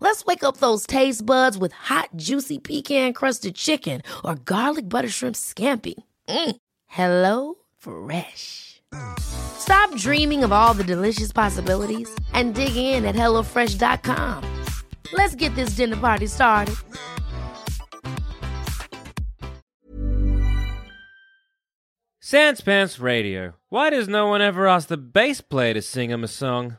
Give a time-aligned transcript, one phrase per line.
[0.00, 5.36] Let's wake up those taste buds with hot, juicy pecan-crusted chicken or garlic butter shrimp
[5.36, 5.94] scampi.
[6.28, 6.56] Mm.
[6.86, 8.80] Hello Fresh.
[9.18, 14.44] Stop dreaming of all the delicious possibilities and dig in at HelloFresh.com.
[15.12, 16.76] Let's get this dinner party started.
[22.20, 23.54] Sans Pants Radio.
[23.70, 26.76] Why does no one ever ask the bass player to sing him a song?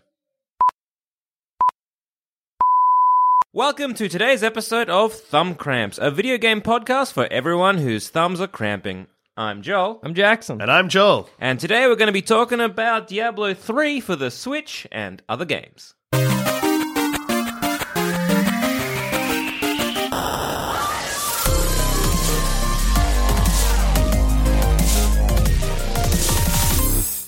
[3.52, 8.40] Welcome to today's episode of Thumb Cramps, a video game podcast for everyone whose thumbs
[8.40, 9.08] are cramping.
[9.36, 10.62] I'm Joel, I'm Jackson.
[10.62, 11.28] And I'm Joel.
[11.40, 15.46] and today we're going to be talking about Diablo 3 for the Switch and other
[15.46, 15.96] games.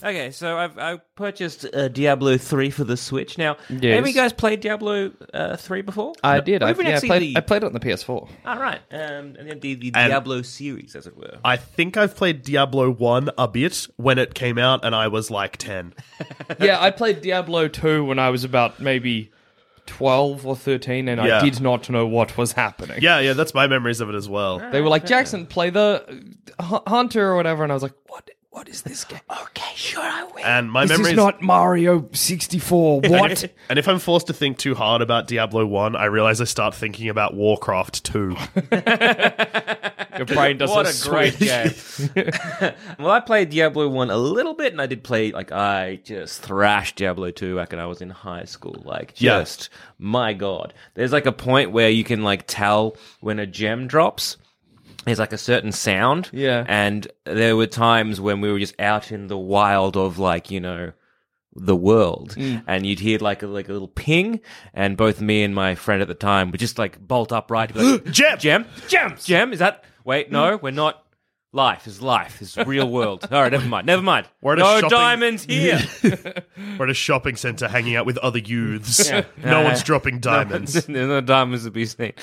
[0.03, 3.37] Okay, so I've I purchased uh, Diablo 3 for the Switch.
[3.37, 3.95] Now, Yes.
[3.95, 6.13] have you guys played Diablo uh, 3 before?
[6.23, 6.63] I did.
[6.63, 8.29] Or I, even yeah, I actually played, the- I played it on the PS4.
[8.45, 8.99] All right, um,
[9.37, 11.37] and then the, the And- Diablo series, as it were.
[11.45, 15.29] I think I've played Diablo 1 a bit when it came out and I was
[15.29, 15.93] like 10.
[16.59, 19.31] yeah, I played Diablo 2 when I was about maybe
[19.85, 21.39] 12 or 13 and Yeah.
[21.39, 22.99] I did not know what was happening.
[23.01, 24.59] Yeah, yeah, that's my memories of it as well.
[24.71, 26.23] They were like, Jackson, play the
[26.59, 27.63] uh, Hu- Hunter or whatever.
[27.63, 28.29] And I was like, what?
[28.51, 29.21] What is this game?
[29.31, 30.43] Okay, sure, I will.
[30.43, 33.01] And my This memories is not Mario 64.
[33.07, 33.45] What?
[33.69, 36.75] And if I'm forced to think too hard about Diablo 1, I realize I start
[36.75, 38.35] thinking about Warcraft 2.
[40.17, 41.71] Your brain doesn't what a a great game.
[42.99, 46.41] well, I played Diablo 1 a little bit, and I did play, like, I just
[46.41, 48.81] thrashed Diablo 2 back when I was in high school.
[48.85, 49.39] Like, Yeah.
[49.39, 50.73] just, my God.
[50.95, 54.35] There's, like, a point where you can, like, tell when a gem drops.
[55.05, 56.29] There's like a certain sound.
[56.31, 56.63] Yeah.
[56.67, 60.59] And there were times when we were just out in the wild of, like, you
[60.59, 60.91] know,
[61.53, 62.63] the world Mm.
[62.65, 64.39] and you'd hear like a like a little ping
[64.73, 68.05] and both me and my friend at the time would just like bolt upright like,
[68.05, 68.37] Gem!
[68.39, 71.03] gem gem gem is that wait no we're not
[71.53, 74.61] life is life is real world all right never mind never mind We're at a
[74.61, 75.81] no shopping- diamonds here
[76.77, 79.11] We're at a shopping center hanging out with other youths.
[79.43, 80.73] No one's dropping diamonds.
[80.73, 82.13] There's no diamonds to be seen.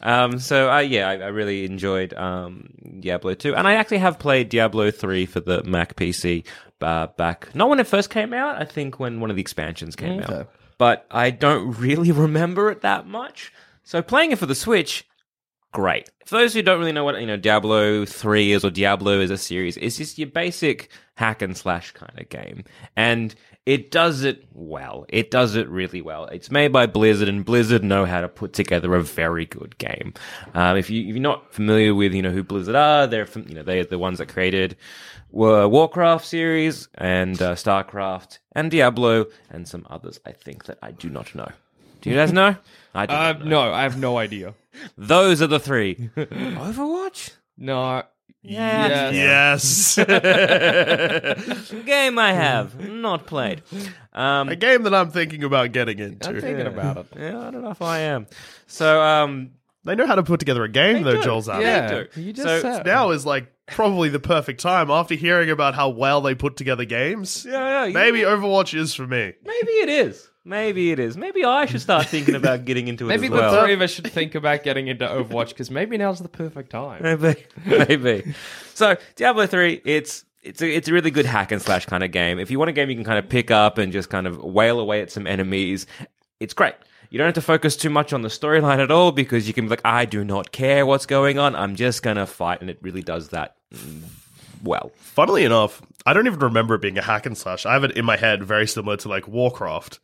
[0.00, 2.68] Um, so uh, yeah, I, I really enjoyed um,
[3.00, 6.44] Diablo 2, and I actually have played Diablo 3 for the Mac PC
[6.80, 8.60] uh, back not when it first came out.
[8.60, 10.48] I think when one of the expansions came out,
[10.78, 13.52] but I don't really remember it that much.
[13.82, 15.06] So playing it for the Switch,
[15.72, 16.10] great.
[16.24, 19.30] For those who don't really know what you know Diablo 3 is or Diablo is
[19.30, 22.64] a series, it's just your basic hack and slash kind of game.
[22.96, 23.34] And
[23.66, 25.06] it does it well.
[25.08, 26.26] It does it really well.
[26.26, 30.14] It's made by Blizzard and Blizzard know how to put together a very good game.
[30.54, 33.48] Um, if you if you're not familiar with, you know, who Blizzard are, they're from,
[33.48, 34.76] you know, they're the ones that created
[35.30, 40.92] were Warcraft series and uh, Starcraft and Diablo and some others I think that I
[40.92, 41.50] do not know.
[42.06, 42.56] Do you guys know?
[42.94, 43.50] I do Uh, not know.
[43.66, 44.54] no, I have no idea.
[44.96, 46.10] Those are the three.
[46.16, 47.32] Overwatch?
[47.58, 48.04] No.
[48.42, 49.10] Yeah.
[49.10, 49.96] Yes.
[51.84, 53.62] Game I have not played.
[54.12, 56.40] Um, a game that I'm thinking about getting I'm into.
[56.40, 57.06] thinking about it.
[57.18, 58.26] yeah, I don't know if I am.
[58.68, 59.50] So, um,
[59.84, 61.22] They know how to put together a game, though, do.
[61.22, 61.60] Joel's out.
[61.62, 62.20] Yeah, do.
[62.20, 62.86] you just So said.
[62.86, 66.84] Now is like probably the perfect time after hearing about how well they put together
[66.84, 67.44] games.
[67.48, 69.32] yeah, yeah, Maybe Overwatch is for me.
[69.44, 70.28] maybe it is.
[70.46, 71.16] Maybe it is.
[71.16, 73.64] Maybe I should start thinking about getting into it Maybe as the well.
[73.64, 77.02] three of us should think about getting into Overwatch because maybe now's the perfect time.
[77.02, 78.34] Maybe, maybe.
[78.72, 82.12] So Diablo three, it's it's a, it's a really good hack and slash kind of
[82.12, 82.38] game.
[82.38, 84.38] If you want a game you can kind of pick up and just kind of
[84.38, 85.84] wail away at some enemies,
[86.38, 86.74] it's great.
[87.10, 89.64] You don't have to focus too much on the storyline at all because you can
[89.64, 91.56] be like, I do not care what's going on.
[91.56, 94.02] I'm just gonna fight, and it really does that mm,
[94.62, 94.92] well.
[94.96, 97.66] Funnily enough, I don't even remember it being a hack and slash.
[97.66, 99.98] I have it in my head very similar to like Warcraft,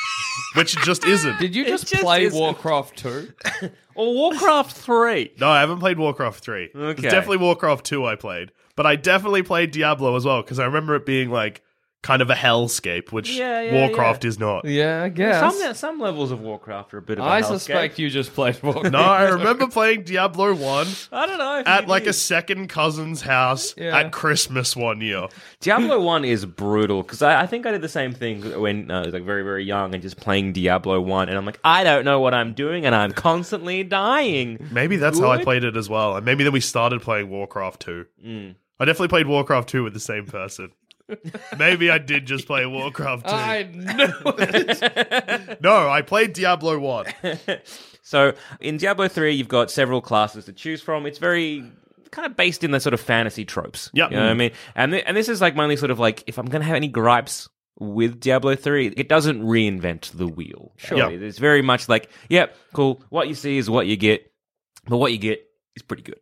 [0.54, 1.38] which it just isn't.
[1.38, 2.38] Did you just, just play isn't.
[2.38, 3.28] Warcraft 2?
[3.94, 5.32] Or Warcraft three.
[5.38, 6.70] No, I haven't played Warcraft 3.
[6.74, 6.90] Okay.
[6.92, 8.50] It's definitely Warcraft 2 I played.
[8.74, 11.62] But I definitely played Diablo as well, because I remember it being like
[12.02, 14.64] kind of a hellscape, which Yeah, yeah, Warcraft is not.
[14.64, 15.38] Yeah, I guess.
[15.40, 17.44] Some some levels of Warcraft are a bit of a I hellscape.
[17.44, 18.90] I suspect you just played Warcraft.
[18.90, 21.62] No, I remember playing Diablo 1 I don't know.
[21.64, 23.96] at you like a second cousin's house Yeah.
[23.96, 25.28] at Christmas one year.
[25.60, 29.02] Diablo One is brutal because I, I think I did the same thing when uh,
[29.02, 31.84] I was like very very young and just playing Diablo One, and I'm like I
[31.84, 34.68] don't know what I'm doing, and I'm constantly dying.
[34.72, 36.16] Maybe that's how I played it as well.
[36.16, 38.06] And maybe then we started playing Warcraft 2.
[38.26, 38.54] Mm.
[38.80, 40.72] I definitely played Warcraft 2 with the same person.
[41.58, 43.32] maybe I did just play Warcraft 2.
[43.32, 45.58] I know it.
[45.62, 47.06] No, I played Diablo 1.
[48.02, 51.06] So in Diablo 3, you've got several classes to choose from.
[51.06, 51.64] It's very
[52.10, 53.90] kind of based in the sort of fantasy tropes.
[53.94, 54.10] Yep.
[54.10, 54.50] You know what I mean?
[54.74, 56.66] And, th- and this is like my only sort of like, if I'm going to
[56.66, 57.48] have any gripes
[57.78, 60.72] with Diablo 3, it doesn't reinvent the wheel.
[60.76, 60.98] Sure.
[60.98, 61.08] Yeah.
[61.08, 63.02] It's very much like, yep, cool.
[63.08, 64.30] What you see is what you get,
[64.86, 65.40] but what you get
[65.74, 66.20] is pretty good.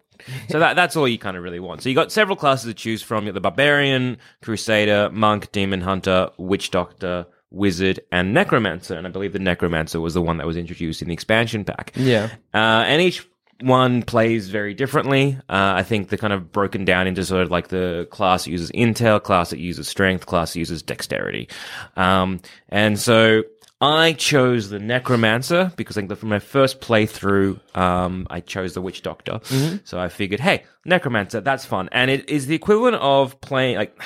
[0.48, 1.82] So that that's all you kind of really want.
[1.82, 3.24] So you got several classes to choose from.
[3.24, 8.94] You got the barbarian, crusader, monk, demon hunter, witch doctor, wizard, and necromancer.
[8.94, 11.92] And I believe the necromancer was the one that was introduced in the expansion pack.
[11.96, 12.30] Yeah.
[12.54, 13.26] Uh, and each
[13.62, 15.36] one plays very differently.
[15.48, 18.50] Uh, I think they're kind of broken down into sort of like the class that
[18.50, 21.48] uses intel, class that uses strength, class that uses dexterity.
[21.96, 23.42] Um, and so
[23.82, 28.74] I chose the necromancer because I think that from my first playthrough, um, I chose
[28.74, 29.40] the witch doctor.
[29.84, 31.88] So I figured, hey, necromancer, that's fun.
[31.90, 33.98] And it is the equivalent of playing, like,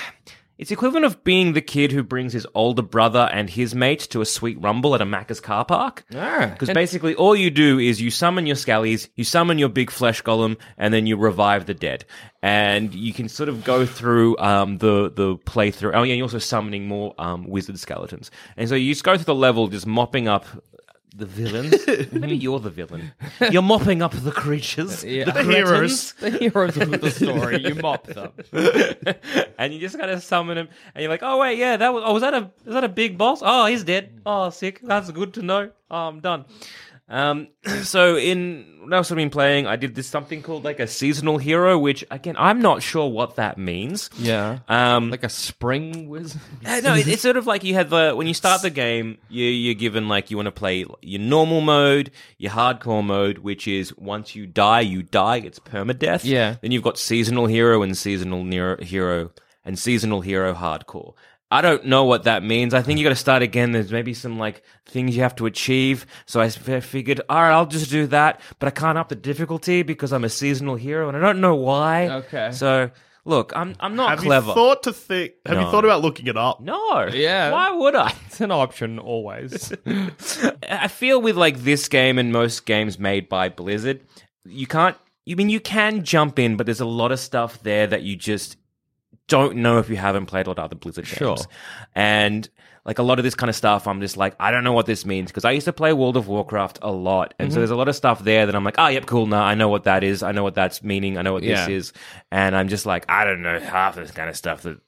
[0.56, 4.21] it's equivalent of being the kid who brings his older brother and his mate to
[4.21, 6.05] a sweet rumble at a Macca's car park.
[6.15, 6.51] Ah.
[6.53, 10.23] Because basically, all you do is you summon your scallies, you summon your big flesh
[10.23, 12.05] golem, and then you revive the dead.
[12.43, 15.93] And you can sort of go through um, the the playthrough.
[15.95, 18.31] Oh yeah, you're also summoning more um, wizard skeletons.
[18.56, 20.47] And so you just go through the level, just mopping up
[21.17, 21.75] the villains.
[22.13, 23.13] Maybe you're the villain.
[23.51, 25.25] You're mopping up the creatures, Yeah.
[25.27, 26.13] the, The heroes.
[26.13, 26.15] cretins.
[26.21, 27.63] The heroes of the story.
[27.63, 28.33] You mop them.
[29.59, 32.03] and you just gotta summon him, and you're like, "Oh wait, yeah, that was.
[32.05, 33.41] Oh, was that a was that a big boss?
[33.43, 34.21] Oh, he's dead.
[34.27, 34.81] Oh, sick.
[34.83, 35.71] That's good to know.
[35.91, 36.45] Oh, I'm done."
[37.09, 37.49] Um,
[37.83, 41.39] so in what else I've been playing, I did this something called like a seasonal
[41.39, 44.11] hero, which again I'm not sure what that means.
[44.19, 44.61] Yeah.
[44.69, 46.41] Um, Like a spring wizard.
[46.67, 49.19] uh, no, it, it's sort of like you have the when you start the game,
[49.29, 53.69] you, you're given like you want to play your normal mode, your hardcore mode, which
[53.69, 55.37] is once you die, you die.
[55.39, 56.25] It's permadeath.
[56.25, 56.56] Yeah.
[56.61, 58.45] Then you've got seasonal hero and seasonal
[58.81, 59.31] hero
[59.65, 61.15] and seasonal hero hardcore.
[61.55, 62.75] I don't know what that means.
[62.75, 63.71] I think you got to start again.
[63.73, 66.05] There's maybe some like things you have to achieve.
[66.27, 68.41] So I figured, all right, I'll just do that.
[68.59, 71.55] But I can't up the difficulty because I'm a seasonal hero, and I don't know
[71.55, 72.09] why.
[72.09, 72.51] Okay.
[72.53, 72.91] So
[73.25, 74.49] look, I'm I'm not Have clever.
[74.49, 75.33] you thought to think?
[75.47, 75.65] Have No.
[75.65, 76.61] you thought about looking it up?
[76.61, 77.06] no.
[77.12, 77.51] Yeah.
[77.53, 78.12] Why would I?
[78.27, 79.73] It's an option always.
[80.69, 84.01] I feel with like this game and most games made by Blizzard,
[84.45, 84.97] you can't.
[85.27, 88.15] You mean you can jump in, but there's a lot of stuff there that you
[88.17, 88.56] just
[89.29, 91.37] don't know if you haven't played a lot of other Blizzard Sure.
[91.37, 91.47] games.
[91.94, 92.49] And
[92.85, 94.85] like a lot of this kind of stuff, I'm just like, I don't know what
[94.85, 97.55] this means because I used to play World of Warcraft a lot, and Mm-hmm.
[97.55, 99.26] so there's a lot of stuff there that I'm like, oh, yep, cool.
[99.26, 100.23] Nah, I know what that is.
[100.23, 101.17] I know what that's meaning.
[101.17, 101.67] I know what Yeah.
[101.67, 101.93] this is,
[102.31, 104.79] and I'm just like, I don't know half of this kind of stuff that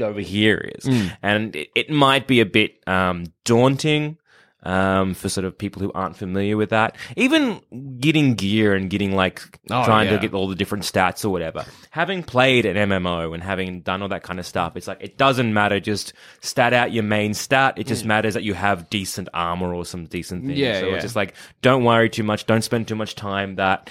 [0.00, 1.16] over here is, Mm.
[1.22, 4.16] and it, it might be a bit um, daunting
[4.64, 6.96] um, for sort of people who aren't familiar with that.
[7.16, 7.60] Even
[8.00, 9.40] getting gear and getting like
[9.70, 10.14] Oh, trying yeah.
[10.14, 11.64] to get all the different stats or whatever.
[11.90, 15.16] Having played an MMO and having done all that kind of stuff, it's like it
[15.16, 15.78] doesn't matter.
[15.78, 17.74] Just stat out your main stat.
[17.76, 20.58] It just matters that you have decent armor or some decent things.
[20.58, 20.60] Mm.
[20.60, 20.94] Yeah, so yeah.
[20.94, 22.46] it's just like don't worry too much.
[22.46, 23.90] Don't spend too much time that.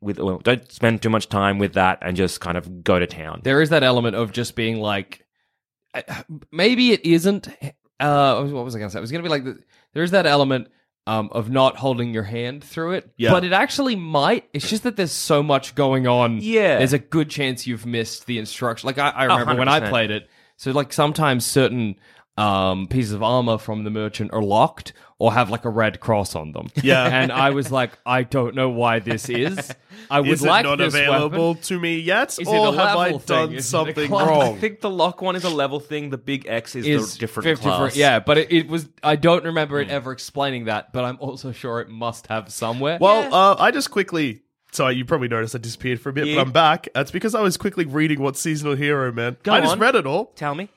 [0.00, 3.06] With well, don't spend too much time with that, and just kind of go to
[3.08, 3.40] town.
[3.42, 5.26] there is that element of just being like,
[5.92, 6.02] uh,
[6.52, 7.48] maybe it isn't.
[7.98, 8.98] Uh, what was I going to say?
[8.98, 9.56] It was going to be like,
[9.92, 10.68] the, there is that element
[11.06, 13.30] um, of not holding your hand through it, Yeah.
[13.30, 14.48] but it actually might.
[14.52, 16.38] It's just that there's so much going on.
[16.42, 16.78] Yeah.
[16.78, 18.86] there's a good chance you've missed the instruction.
[18.86, 19.88] Like I, I remember when I 100%.
[19.90, 20.28] played it.
[20.56, 21.96] So like sometimes certain
[22.36, 26.36] um, pieces of armor from the merchant are locked or have like a red cross
[26.36, 26.68] on them.
[26.82, 27.04] Yeah.
[27.04, 29.74] and I was like, I don't know why this is.
[30.10, 31.62] I would Is it like not this available weapon.
[31.64, 33.36] to me yet, Is it or a have I level thing?
[33.36, 34.28] done Is it a something class?
[34.28, 34.58] I wrong?
[34.58, 36.10] think the lock one is a level thing.
[36.10, 37.96] The big X is, is the different fif- class.
[37.96, 38.88] yeah, but it, it was.
[39.02, 42.98] I don't remember it ever explaining that, but I'm also sure it must have somewhere.
[43.00, 44.42] Well, uh, I just quickly.
[44.70, 46.36] Sorry, you probably noticed I disappeared for a bit, Yeah.
[46.36, 46.88] but I'm back.
[46.94, 49.42] That's because I was quickly reading what seasonal hero meant.
[49.42, 49.78] Go I just on.
[49.80, 50.26] read it all.
[50.36, 50.68] Tell me.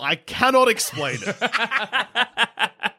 [0.00, 1.36] I cannot explain it.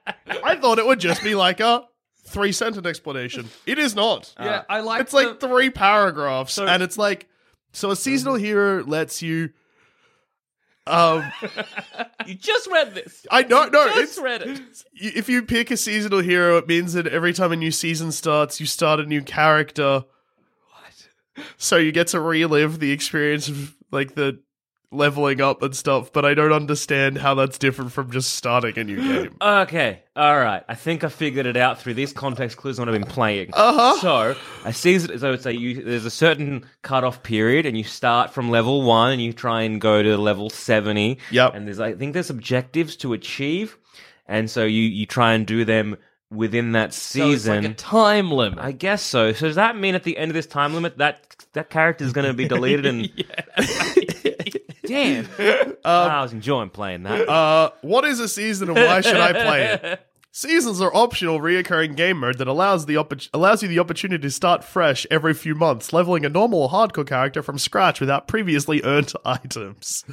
[0.50, 1.84] I thought it would just be like a
[2.25, 3.50] three sentence explanation.
[3.65, 4.34] It is not.
[4.39, 5.01] yeah, I like.
[5.01, 7.27] it's like three paragraphs, and it's like
[7.74, 7.91] so.
[7.91, 9.50] A seasonal hero lets you.
[10.88, 11.32] Um,
[12.25, 13.25] You just read this.
[13.32, 13.88] I don't know.
[13.89, 14.62] Just It's, read it.
[14.94, 18.60] if you pick a seasonal hero, it means that every time a new season starts,
[18.60, 20.03] you start a new character.
[20.72, 21.46] What?
[21.58, 24.41] So you get to relive the experience of like the
[24.91, 28.84] leveling up and stuff, but I don't understand how that's different from just starting a
[28.84, 29.36] new game.
[29.41, 30.63] Okay, all right.
[30.67, 33.51] I think I figured it out through these context clues when I've been playing.
[33.53, 33.98] Uh-huh.
[34.00, 34.98] So I see.
[35.00, 39.12] So it's a you, there's a certain cutoff period, and you start from level one,
[39.13, 41.19] and you try and go to level seventy.
[41.31, 41.53] Yep.
[41.55, 43.77] And there's I think there's objectives to achieve,
[44.27, 45.98] and so you you try and do them
[46.31, 47.63] within that So it's season.
[47.63, 48.60] like a time limit.
[48.60, 49.34] I guess so.
[49.34, 52.13] So does that mean at the end of this time limit that that character is
[52.13, 52.86] going to be deleted?
[52.86, 53.10] And
[54.89, 55.27] damn,
[55.86, 57.27] I was enjoying playing that.
[57.29, 60.05] Uh, what is a season and why should I play it?
[60.31, 64.29] Seasons are optional, reoccurring game mode that allows the oppor- allows you the opportunity to
[64.31, 68.81] start fresh every few months, leveling a normal or hardcore character from scratch without previously
[68.84, 70.03] earned items.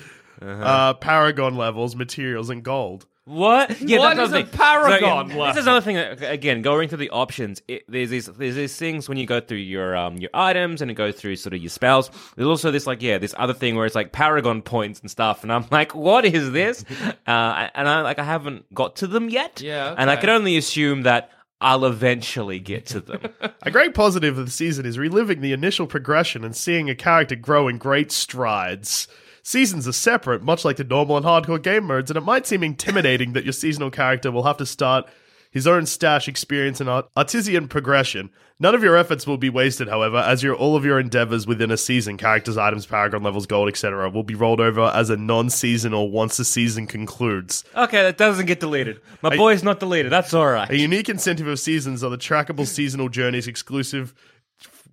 [0.40, 3.06] uh Paragon levels, materials, and gold.
[3.26, 3.80] What?
[3.80, 4.58] Yeah, What that's is another a thing.
[4.58, 5.46] paragon So, yeah?
[5.48, 5.96] This is another thing.
[5.96, 9.40] that- Again, going through the options, it, there's these there's these things when you go
[9.40, 12.08] through your um your items and it goes through sort of your spells.
[12.36, 15.42] There's also this like yeah this other thing where it's like paragon points and stuff,
[15.42, 16.84] and I'm like, what is this?
[17.26, 19.60] uh, and I like I haven't got to them yet.
[19.60, 20.20] Yeah, and I okay.
[20.22, 21.30] can only assume that
[21.60, 23.22] I'll eventually get to them.
[23.62, 27.34] A great positive of the season is reliving the initial progression and seeing a character
[27.34, 29.08] grow in great strides.
[29.46, 32.64] Seasons are separate, much like the normal and hardcore game modes, and it might seem
[32.64, 35.06] intimidating that your seasonal character will have to start
[35.52, 38.28] his own stash experience and art- artisan progression.
[38.58, 41.70] None of your efforts will be wasted, however, as your all of your endeavors within
[41.70, 46.10] a season, characters, items, paragon levels, gold, etc., will be rolled over as a non-seasonal
[46.10, 47.62] once the season concludes.
[47.76, 49.00] okay, that doesn't get deleted.
[49.22, 50.10] My boy's not deleted.
[50.10, 50.68] That's all right.
[50.68, 54.12] A unique incentive of seasons are the trackable seasonal journeys exclusive.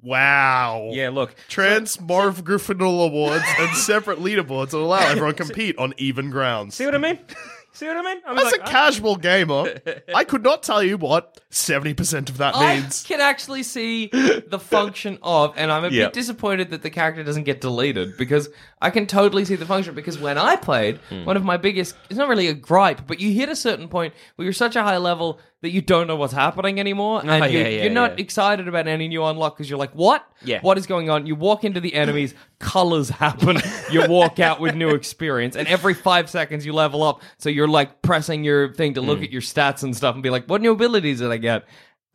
[0.04, 0.90] Wow.
[0.92, 1.36] yeah, look.
[1.50, 6.76] Transmogrification Awards and separate leaderboards that allow everyone to compete on even grounds.
[6.76, 7.20] See what I mean?
[7.76, 8.22] See what I mean?
[8.24, 9.74] I was As like, a casual gamer,
[10.14, 13.02] I could not tell you what 70% of that I means.
[13.02, 16.04] can actually see the function of, and I'm a Yeah.
[16.06, 19.96] bit disappointed that the character doesn't get deleted because I can totally see the function.
[19.96, 21.26] Because when I played, Hmm.
[21.26, 24.14] one of my biggest, it's not really a gripe, but you hit a certain point
[24.36, 27.22] where you're such a high level that you don't know what's happening anymore.
[27.22, 28.24] And Oh, you're, yeah, yeah, you're not yeah.
[28.24, 30.24] excited about any new unlock because you're like, what?
[30.44, 30.60] Yeah.
[30.62, 31.26] What is going on?
[31.26, 33.58] You walk into the enemies, colors happen,
[33.92, 37.22] you walk out with new experience, and every five seconds you level up.
[37.38, 39.24] So you're like pressing your thing to look Hmm.
[39.24, 41.66] at your stats and stuff and be like, what new abilities did I get?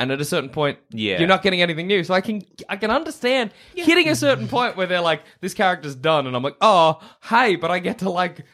[0.00, 1.18] And at a certain point, Yeah.
[1.18, 2.04] you're not getting anything new.
[2.04, 5.96] So I can I can understand hitting a certain point where they're like, this character's
[5.96, 8.44] done, and I'm like, oh, hey, but I get to like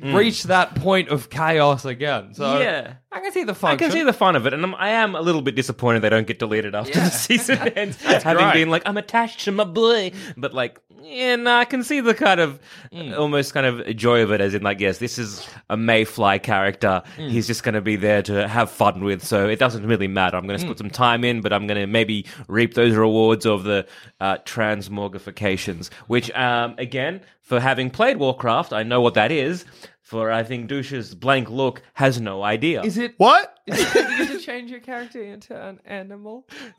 [0.00, 2.34] reach that point of chaos again.
[2.34, 2.94] So Yeah.
[3.12, 3.70] I can see the fun.
[3.72, 6.00] I can see the fun of it, and I'm, I am a little bit disappointed
[6.00, 8.02] they don't get deleted after the season ends.
[8.02, 8.52] having great.
[8.54, 12.14] been like, I'm attached to my boy, but like, yeah, no, I can see the
[12.14, 12.58] kind of
[12.92, 13.16] Mm.
[13.18, 17.02] almost kind of joy of it, as in like, yes, this is a Mayfly character.
[17.16, 17.30] Mm.
[17.30, 20.36] He's just going to be there to have fun with, so it doesn't really matter.
[20.36, 20.68] I'm going to Mm.
[20.68, 23.86] put some time in, but I'm going to maybe reap those rewards of the
[24.20, 29.64] uh, transmogrifications, which, um, again, for having played Warcraft, I know what that is.
[30.02, 32.82] For I think Douche's blank look has no idea.
[32.82, 33.14] Is it?
[33.16, 33.58] What?
[33.66, 36.46] Is it that you get to change your character into an animal?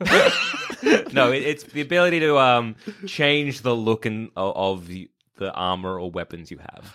[1.12, 5.98] no, it, it's the ability to um change the look and of the, the armor
[5.98, 6.94] or weapons you have.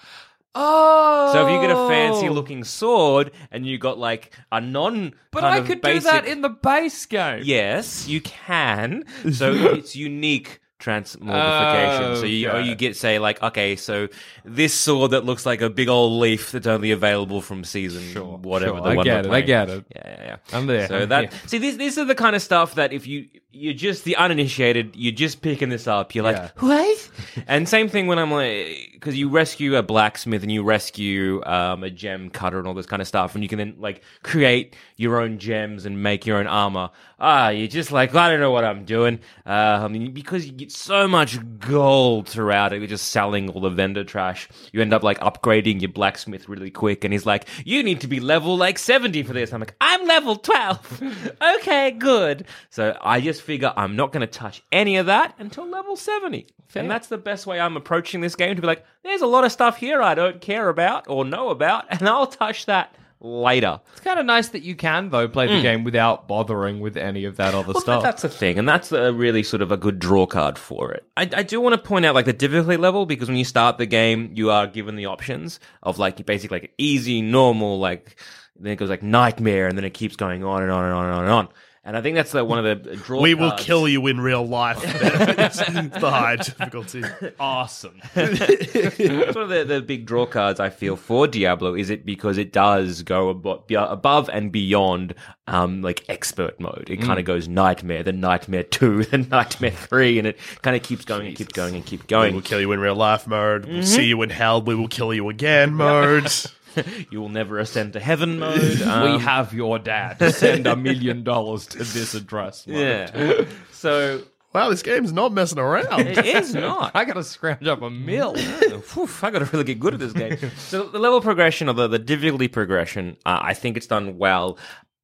[0.53, 5.13] Oh, So if you get a fancy looking sword and you got like a non,
[5.31, 7.41] but kind I of could basic, do that in the base game.
[7.43, 9.05] Yes, you can.
[9.31, 12.19] So it's unique transmogrification.
[12.19, 14.07] so you or you get say like okay, so
[14.43, 18.01] this sword that looks like a big old leaf that's only available from season
[18.41, 18.81] whatever sure.
[18.81, 19.85] the I one get it, I get it.
[19.95, 20.57] Yeah, yeah, yeah.
[20.57, 20.87] I'm there.
[20.87, 21.39] So that Yeah.
[21.45, 24.95] see these these are the kind of stuff that if you you're just the uninitiated,
[24.95, 26.15] you're just picking this up.
[26.15, 26.49] You're like, Yeah.
[26.59, 27.09] what?
[27.47, 31.83] and same thing when I'm like, because you rescue a blacksmith and you rescue um,
[31.83, 34.77] a gem cutter and all this kind of stuff, and you can then like create
[34.95, 36.91] your own gems and make your own armor.
[37.19, 41.37] Ah, you're just like, I don't know what I'm doing, um, because you so much
[41.59, 42.79] gold throughout it.
[42.79, 44.49] You're just selling all the vendor trash.
[44.71, 48.07] You end up like upgrading your blacksmith really quick, and he's like, you need to
[48.07, 49.53] be level like 70 for this.
[49.53, 51.35] I'm like, I'm level 12.
[51.57, 52.45] okay, good.
[52.69, 56.47] So I just figure I'm not going to touch any of that until level 70.
[56.75, 59.43] And that's the best way I'm approaching this game to be like, there's a lot
[59.43, 63.79] of stuff here I don't care about or know about, and I'll touch that later.
[63.91, 67.25] It's kind of nice that you can though play the game without bothering with any
[67.25, 67.71] of that other Hmm.
[67.73, 68.03] Well, stuff.
[68.03, 71.05] That's the thing, and that's a really sort of a good draw card for it.
[71.15, 73.77] I, I do want to point out like the difficulty level because when you start
[73.77, 78.19] the game, you are given the options of like basically like easy, normal, like
[78.59, 81.05] then it goes like nightmare, and then it keeps going on and on and on
[81.05, 81.47] and on and on.
[81.83, 83.21] And I think that's the, one of the draw.
[83.21, 84.79] we will kill you in real life.
[84.83, 87.03] it's the high difficulty.
[87.39, 87.99] Awesome.
[88.15, 91.73] It's one of the, the big draw cards I feel for Diablo.
[91.75, 95.15] Is it because it does go above and beyond
[95.47, 96.87] um, like expert mode?
[96.89, 97.05] It Mm.
[97.05, 101.03] kind of goes nightmare, then nightmare two, then nightmare three, and it kind of keeps
[101.05, 102.31] going and keeps going and keeps going.
[102.33, 103.63] We will kill you in real life mode.
[103.63, 103.73] Mm-hmm.
[103.73, 104.61] We'll see you in hell.
[104.61, 106.31] We will kill you again mode.
[107.11, 108.81] You will never ascend to heaven mode.
[108.91, 110.17] Um, we have your dad.
[110.33, 112.65] Send a million dollars to this address.
[112.67, 113.09] mate.
[113.13, 113.45] yeah.
[113.71, 114.21] So
[114.53, 116.07] wow, this game's not messing around.
[116.07, 116.91] it is not.
[116.95, 118.35] I gotta scrounge up a mill.
[118.35, 120.37] Phew, I got to really get good at this game.
[120.57, 124.57] so the level progression or the, the difficulty progression, uh, I think it's done well.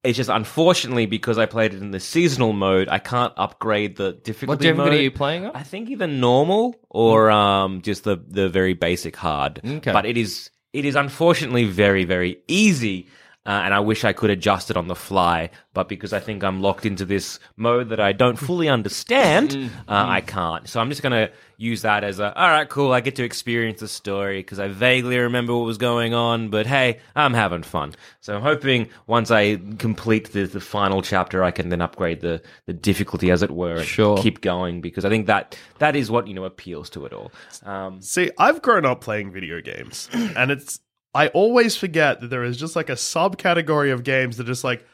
[0.04, 4.12] It's just unfortunately because I played it in the seasonal mode, I can't upgrade the
[4.12, 4.46] difficulty.
[4.46, 4.48] Mode.
[4.48, 4.98] What difficulty mode.
[5.00, 5.52] are you playing on?
[5.56, 9.60] I think either normal or um, just the the very basic hard.
[9.64, 9.92] Okay.
[9.92, 13.06] But it is it is unfortunately very very easy.
[13.48, 16.44] Uh, and I wish I could adjust it on the fly, but because I think
[16.44, 20.68] I'm locked into this mode that I don't fully understand, Mm, uh, I can't.
[20.68, 22.92] So I'm just gonna use that as a all right, cool.
[22.92, 26.66] I get to experience the story because I vaguely remember what was going on, but
[26.66, 27.94] hey, I'm having fun.
[28.20, 32.42] So I'm hoping once I complete the, the final chapter, I can then upgrade the
[32.66, 34.18] the difficulty, as it were, and Sure.
[34.18, 37.32] keep going because I think that that is what you know appeals to it all.
[37.64, 40.80] Um, See, I've grown up playing video games, and it's
[41.18, 44.86] I always forget that there is just like a subcategory of games that just like,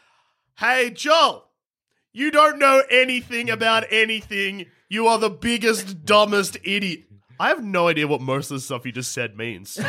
[0.57, 1.45] hey, Joel,
[2.15, 4.65] you don't know anything about anything.
[4.89, 7.03] You are the biggest, dumbest idiot.
[7.39, 9.77] I have no idea what most of the stuff you just said means.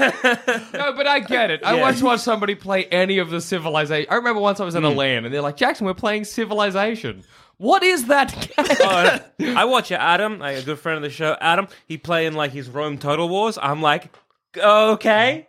[0.00, 1.62] No, but I get it.
[1.64, 4.10] I once watched somebody play any of the Civilization.
[4.10, 7.24] I remember once I was in a LAN and they're like, Jackson, we're playing Civilization.
[7.58, 8.32] What is that
[9.38, 9.56] game?
[9.56, 11.36] I watch Adam, like a good friend of the show.
[11.40, 13.58] Adam, he playing like his Rome Total Wars.
[13.60, 14.14] I'm like,
[14.56, 15.48] okay,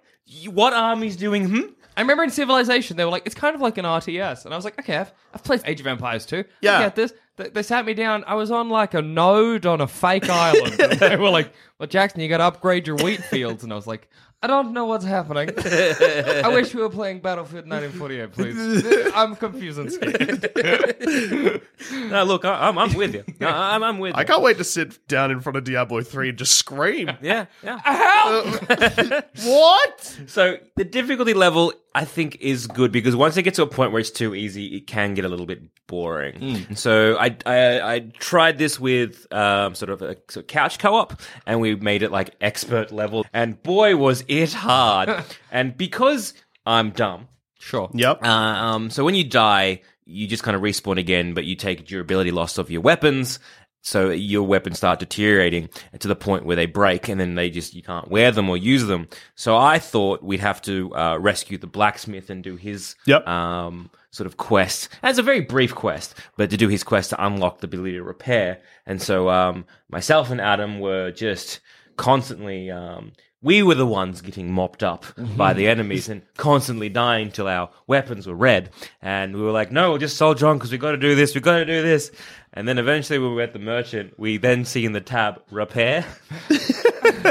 [0.50, 1.50] what army's doing?
[1.50, 1.72] Hmm.
[1.98, 4.46] I remember in Civilization, they were like, it's kind of like an RTS.
[4.46, 6.44] And I was like, okay, I've, I've played Age of Empires too.
[6.62, 6.78] Yeah.
[6.78, 7.12] I get this.
[7.38, 8.24] They, they sat me down.
[8.28, 10.80] I was on like a node on a fake island.
[10.80, 13.64] And they were like, well, Jackson, you got to upgrade your wheat fields.
[13.64, 15.50] And I was like, I don't know what's happening.
[15.66, 19.12] I wish we were playing Battlefield 1948, please.
[19.16, 21.62] I'm confused and scared.
[22.10, 23.24] No, look, I, I'm, I'm with you.
[23.40, 24.20] No, I'm, I'm with you.
[24.20, 27.12] I can't wait to sit down in front of Diablo 3 and just scream.
[27.22, 27.80] Yeah, yeah.
[27.84, 29.26] Help!
[29.44, 30.18] what?
[30.28, 33.92] So the difficulty level, I think, is good because once it gets to a point
[33.92, 36.76] where it's too easy, it can get a little bit boring.
[36.76, 41.20] So I, I I tried this with um, sort of a sort of couch co-op,
[41.46, 45.10] and we made it like expert level, and boy was it hard.
[45.52, 46.34] and because
[46.66, 47.28] I'm dumb,
[47.60, 47.90] Sure.
[47.94, 48.24] Yep.
[48.24, 51.88] uh, um, so when you die, you just kind of respawn again, but you take
[51.88, 53.40] durability loss of your weapons.
[53.88, 57.74] So your weapons start deteriorating to the point where they break, and then they just
[57.74, 59.08] you can't wear them or use them.
[59.36, 63.26] So I thought we'd have to uh, rescue the blacksmith and do his Yep.
[63.26, 64.90] um, sort of quest.
[65.04, 68.04] As a very brief quest, but to do his quest to unlock the ability to
[68.04, 68.60] repair.
[68.86, 71.62] And so um, myself and Adam were just
[71.96, 72.70] constantly.
[72.70, 75.38] Um, we were the ones getting mopped up mm-hmm.
[75.38, 78.72] by the enemies and constantly dying till our weapons were red.
[79.02, 81.34] And we were like, no, we'll just soldier on because we've got to do this,
[81.36, 82.12] We've got to do this.
[82.54, 85.42] And then eventually, when we were at the merchant, we then see in the tab
[85.52, 86.06] repair.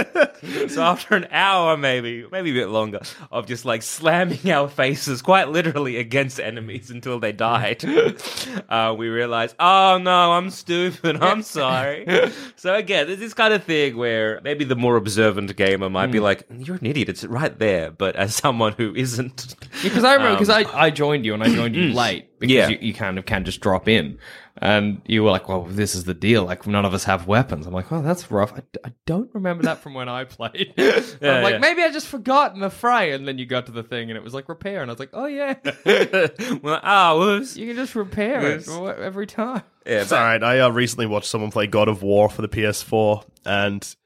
[0.68, 5.22] so after an hour, maybe, maybe a bit longer, of just like slamming our faces
[5.22, 7.84] quite literally against enemies until they died,
[8.68, 11.22] uh, we realized, oh no, I'm stupid.
[11.22, 12.06] I'm sorry.
[12.56, 16.20] so again, there's this kind of thing where maybe the more observant gamer might be
[16.20, 17.08] like, you're an idiot.
[17.08, 17.90] It's right there.
[17.90, 21.48] But as someone who isn't, Because I remember, because I, I joined you and I
[21.48, 22.68] joined you late because Yeah.
[22.68, 24.18] you, you kind of can just drop in.
[24.58, 26.44] And you were like, well, this is the deal.
[26.44, 27.66] Like, none of us have weapons.
[27.66, 28.54] I'm like, well, that's rough.
[28.54, 30.72] I, I don't remember that from when I played.
[30.78, 31.58] I'm like, yeah.
[31.58, 33.12] maybe I just forgot in the fray.
[33.12, 34.80] And then you got to the thing and it was like repair.
[34.80, 35.56] And I was like, oh, yeah.
[36.62, 37.56] well, ah, whoops.
[37.56, 39.62] You can just repair it every time.
[39.84, 40.42] Yeah, It's all right.
[40.42, 43.96] I uh, recently watched someone play God of War for the PS4, and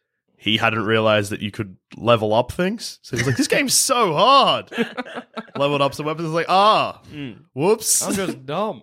[0.41, 2.99] he hadn't realized that you could level up things.
[3.03, 4.73] So he's like, "This game's so hard."
[5.55, 6.31] Leveled up some weapons.
[6.31, 7.03] I like, "Ah,
[7.53, 8.81] whoops." I'm just dumb.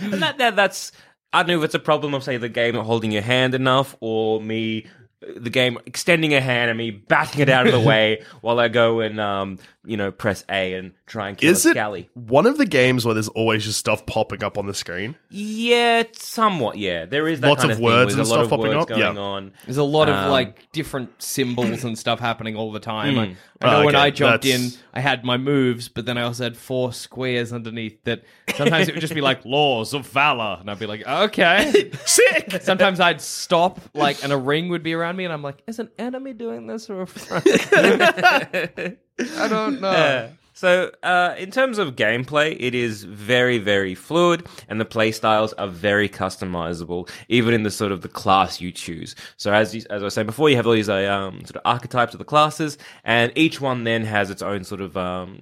[0.00, 0.92] and that, that that's
[1.34, 3.54] I don't know if it's a problem of say the game not holding your hand
[3.54, 4.86] enough or me
[5.20, 8.68] the game extending a hand and me batting it out of the way while I
[8.68, 12.10] go and um you know press A and try and kill Is a it scally.
[12.14, 15.16] one of the games where there's always just stuff popping up on the screen?
[15.30, 16.76] Yeah, somewhat.
[16.76, 18.18] Yeah, there is that Lots kind of of, words thing.
[18.20, 18.88] and There's a lot stuff of popping words up?
[18.88, 19.20] going Yeah.
[19.22, 19.52] on.
[19.64, 23.18] There's a lot of Um, like different symbols and stuff happening all the time.
[23.18, 23.36] I, I know
[23.82, 24.04] Oh, when okay.
[24.04, 27.52] I jumped That's- in, I had my moves, but then I also had four squares
[27.52, 28.22] underneath that
[28.56, 30.58] sometimes it would just be like laws of valor.
[30.60, 31.90] And I'd be like, okay.
[32.06, 32.58] Sick.
[32.62, 35.78] Sometimes I'd stop, like, and a ring would be around me, and I'm like, is
[35.78, 38.96] an enemy doing this or a friend?
[39.36, 40.30] I don't know.
[40.60, 45.68] So, uh, in terms of gameplay, it is very, very fluid, and the playstyles are
[45.68, 49.16] very customizable, even in the sort of the class you choose.
[49.38, 51.56] So, as you, as I was saying before, you have all these uh, um, sort
[51.56, 55.40] of archetypes of the classes, and each one then has its own sort of um,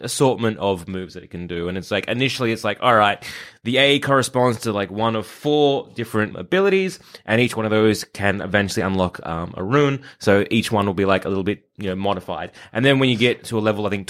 [0.00, 1.68] assortment of moves that it can do.
[1.68, 3.24] And it's like initially, it's like, all right,
[3.64, 8.04] the A corresponds to like one of four different abilities, and each one of those
[8.04, 10.02] can eventually unlock um, a rune.
[10.18, 12.52] So each one will be like a little bit, you know, modified.
[12.72, 14.06] And then when you get to a level, I think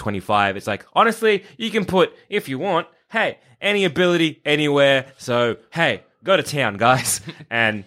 [0.52, 5.06] 25, it's like, honestly, you can put, if you want, hey, any ability anywhere.
[5.18, 7.20] So, hey, go to town, guys.
[7.50, 7.84] and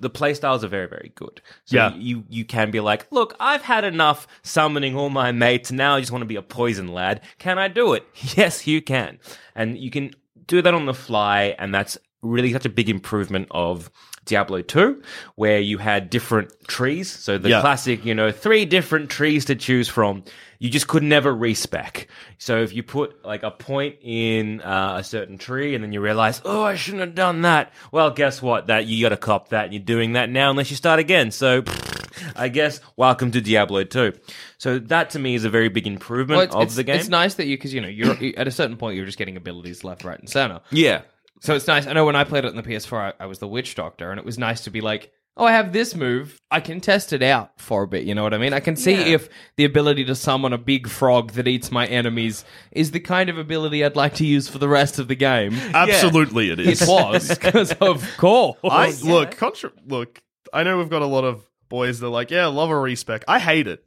[0.00, 1.40] the playstyles are very, very good.
[1.64, 1.94] So Yeah.
[1.94, 5.72] you you can be like, look, I've had enough summoning all my mates.
[5.72, 7.20] Now I just want to be a poison lad.
[7.38, 8.04] Can I do it?
[8.36, 9.18] Yes, you can,
[9.54, 10.10] and you can
[10.46, 13.90] do that on the fly, and that's really such a big improvement of
[14.24, 15.02] Diablo 2,
[15.36, 17.10] where you had different trees.
[17.10, 17.60] So the Yeah.
[17.60, 20.24] classic, you know, three different trees to choose from.
[20.58, 22.06] You just could never respec.
[22.38, 26.00] So if you put like a point in uh, a certain tree and then you
[26.00, 27.72] realize, oh, I shouldn't have done that.
[27.92, 28.68] Well, guess what?
[28.68, 31.30] That you got to cop that and you're doing that now unless you start again.
[31.32, 31.64] So
[32.36, 34.12] I guess welcome to Diablo 2.
[34.56, 36.96] So that to me is a very big improvement Well, it's, of it's- the game.
[36.96, 39.36] It's nice that you because you know you're at a certain point you're just getting
[39.36, 40.60] abilities left, right, and center.
[40.70, 41.02] Yeah.
[41.44, 41.86] So it's nice.
[41.86, 44.10] I know when I played it on the PS4, I, I was the Witch Doctor,
[44.10, 46.40] and it was nice to be like, oh, I have this move.
[46.50, 48.04] I can test it out for a bit.
[48.04, 48.54] You know what I mean?
[48.54, 49.16] I can see Yeah.
[49.16, 53.28] if the ability to summon a big frog that eats my enemies is the kind
[53.28, 55.52] of ability I'd like to use for the rest of the game.
[55.74, 56.80] Absolutely, it is.
[56.80, 58.56] It was because of course.
[58.64, 60.22] I look, contra- look.
[60.50, 63.22] I know we've got a lot of boys that are like, yeah, love a respec.
[63.28, 63.84] I hate it.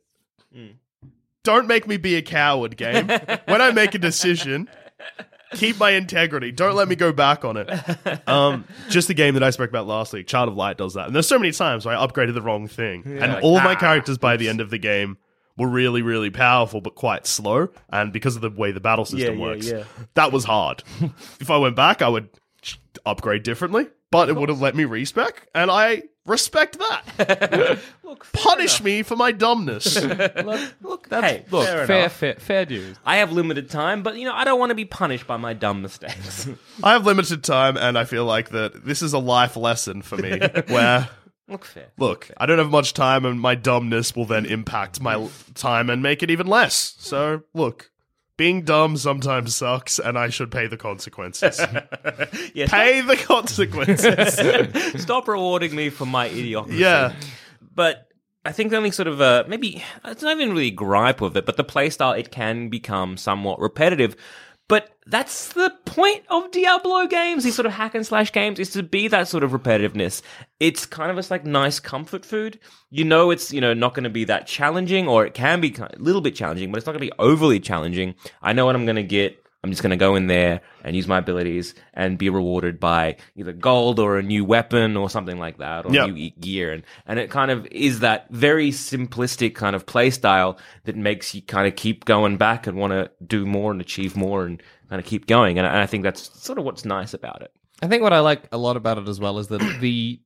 [0.54, 0.68] Hmm.
[1.44, 3.08] Don't make me be a coward, game.
[3.46, 4.70] when I make a decision,
[5.54, 6.52] keep my integrity.
[6.52, 7.70] Don't let me go back on it.
[8.28, 11.08] Um, just the game that I spoke about last week, Child of Light, does that.
[11.08, 13.74] And there's so many times where I upgraded the wrong thing, and like, all my
[13.74, 13.80] ah.
[13.80, 15.18] characters by the end of the game
[15.58, 17.70] were really, really powerful, but quite slow.
[17.90, 19.84] And because of the way the battle system yeah, works, yeah.
[20.16, 20.84] that was hard.
[21.40, 22.30] if I went back, I would
[23.06, 27.80] upgrade differently, but it would have let me respec, and I respect that.
[28.34, 29.96] Punish me for my dumbness.
[30.82, 32.14] Look, that's, hey, Look, fair, fair, enough.
[32.14, 32.98] fair, fair dues.
[33.06, 35.54] I have limited time, but you know, I don't want to be punished by my
[35.54, 36.48] dumb mistakes.
[36.84, 40.18] I have limited time, and I feel like that this is a life lesson for
[40.18, 40.40] me.
[40.68, 41.10] Where,
[41.50, 41.88] Look fair.
[41.98, 46.04] look, I don't have much time, and my dumbness will then impact my time and
[46.04, 46.96] make it even less.
[47.00, 47.90] So, look,
[48.38, 51.60] being dumb sometimes sucks, and I should pay the consequences.
[52.54, 55.02] Yeah, pay the consequences.
[55.02, 56.80] stop, rewarding me for my idiocracy.
[56.80, 57.14] yeah.
[57.76, 58.08] but
[58.46, 61.46] I think the only sort of uh, maybe it's not even really gripe with it,
[61.46, 64.16] but the playstyle it can become somewhat repetitive.
[64.70, 68.72] But that's the point of Diablo games, these sort of hack and slash games, is
[68.72, 70.22] to be that sort of repetitiveness.
[70.60, 72.60] It's kind of just like nice comfort food.
[72.90, 75.74] You know, it's you know not going to be that challenging, or it can be
[75.80, 78.16] a little bit challenging, but it's not going to be overly challenging.
[78.42, 79.42] I know what I'm going to get.
[79.64, 83.18] I'm just going to go in there and use my abilities and be rewarded by
[83.36, 86.10] either gold or a new weapon or something like that, or Yep.
[86.10, 86.72] new e- gear.
[86.72, 91.34] And, and it kind of is that very simplistic kind of play style that makes
[91.34, 94.62] you kind of keep going back and want to do more and achieve more and
[94.90, 95.58] kind of keep going.
[95.58, 97.52] And I, and I think that's sort of what's nice about it.
[97.82, 100.20] I think what I like a lot about it as well is that the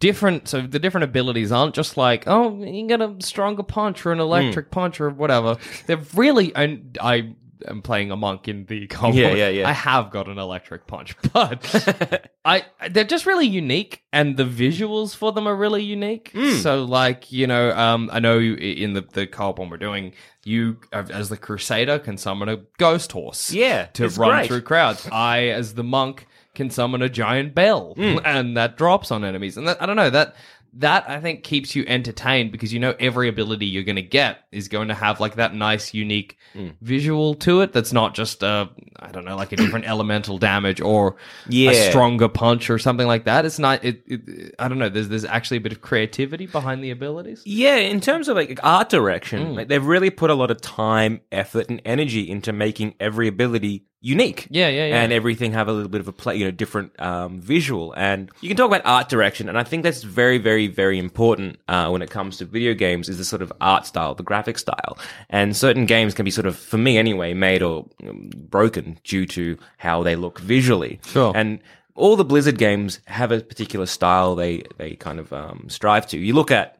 [0.00, 4.12] different so the different abilities aren't just like oh you get a stronger punch or
[4.12, 4.70] an electric hmm.
[4.70, 5.56] punch or whatever.
[5.86, 7.34] They're really and I
[7.66, 9.16] am playing a monk in the combo.
[9.18, 9.68] Yeah, yeah, yeah.
[9.68, 15.14] I have got an electric punch, but I they're just really unique and the visuals
[15.16, 16.30] for them are really unique.
[16.34, 16.52] Hmm.
[16.56, 20.12] So like you know um I know in the the co-op one we're doing
[20.44, 24.46] you uh, as the crusader can summon a ghost horse Yeah, to run great.
[24.48, 25.06] through crowds.
[25.12, 28.18] I, as the monk, can summon a giant bell, Hmm.
[28.24, 29.58] and that drops on enemies.
[29.58, 30.34] And that, I don't know that
[30.78, 34.38] that I think keeps you entertained because you know every ability you're going to get
[34.52, 36.68] is going to have like that nice, unique Hmm.
[36.80, 37.72] visual to it.
[37.74, 41.16] That's not just uh, I don't know, like a different elemental damage or
[41.48, 41.72] Yeah.
[41.72, 43.44] a stronger punch or something like that.
[43.44, 43.84] It's not.
[43.84, 44.88] It, it, I don't know.
[44.88, 47.42] There's there's actually a bit of creativity behind the abilities.
[47.44, 51.20] Yeah, in terms of like art direction, like they've really put a lot of time,
[51.32, 54.46] effort, and energy into making every ability unique.
[54.50, 55.02] Yeah, yeah, yeah.
[55.02, 57.92] And everything have a little bit of a play, you know, different um, visual.
[57.96, 61.58] And you can talk about art direction, and I think that's very, very, very important
[61.68, 63.08] uh, when it comes to video games.
[63.08, 64.98] Is the sort of art style, the graphic style,
[65.30, 69.26] and certain games can be sort of, for me anyway, made or um, broken due
[69.26, 71.00] to how they look visually.
[71.06, 71.32] Sure.
[71.34, 71.60] And
[71.94, 76.18] all the Blizzard games have a particular style they they kind of um, strive to.
[76.18, 76.77] You look at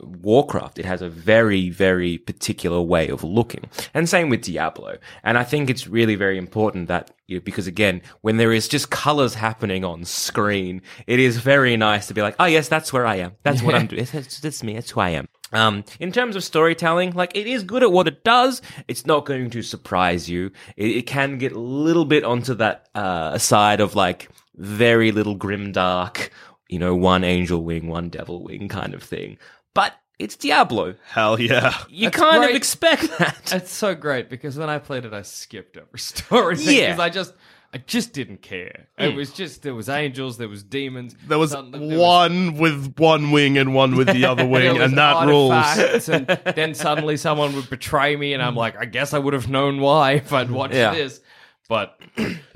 [0.00, 3.64] Warcraft, it has a very, very particular way of looking.
[3.94, 4.98] And same with Diablo.
[5.22, 8.68] And I think it's really very important that, you know, because again, when there is
[8.68, 12.92] just colors happening on screen, it is very nice to be like, oh yes, that's
[12.92, 13.32] where I am.
[13.42, 14.06] That's what I'm doing.
[14.12, 14.74] That's, that's me.
[14.74, 15.28] That's who I am.
[15.52, 18.60] Um, in terms of storytelling, like it is good at what it does.
[18.86, 20.50] It's not going to surprise you.
[20.76, 25.34] It, it can get a little bit onto that uh, side of like very little
[25.34, 26.30] grim dark,
[26.68, 29.38] you know, one angel wing, one devil wing kind of thing.
[29.74, 30.94] But it's Diablo.
[31.06, 31.74] Hell yeah.
[31.88, 33.52] You That's kind of expect that.
[33.54, 36.86] It's so great because when I played it, I skipped every story thing Yeah.
[36.88, 37.34] because I just,
[37.72, 38.88] I just didn't care.
[38.98, 39.16] It mm.
[39.16, 41.14] was just there was angels, there was demons.
[41.26, 44.50] There was some- there was- one with one wing and one with the other there
[44.50, 45.52] wing, was and that rules.
[45.52, 46.26] artifacts, and
[46.56, 49.80] then suddenly someone would betray me, and I'm like, I guess I would have known
[49.80, 50.94] why if I'd watched Yeah.
[50.94, 51.20] this.
[51.68, 52.00] But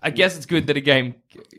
[0.02, 1.14] I guess it's good that a game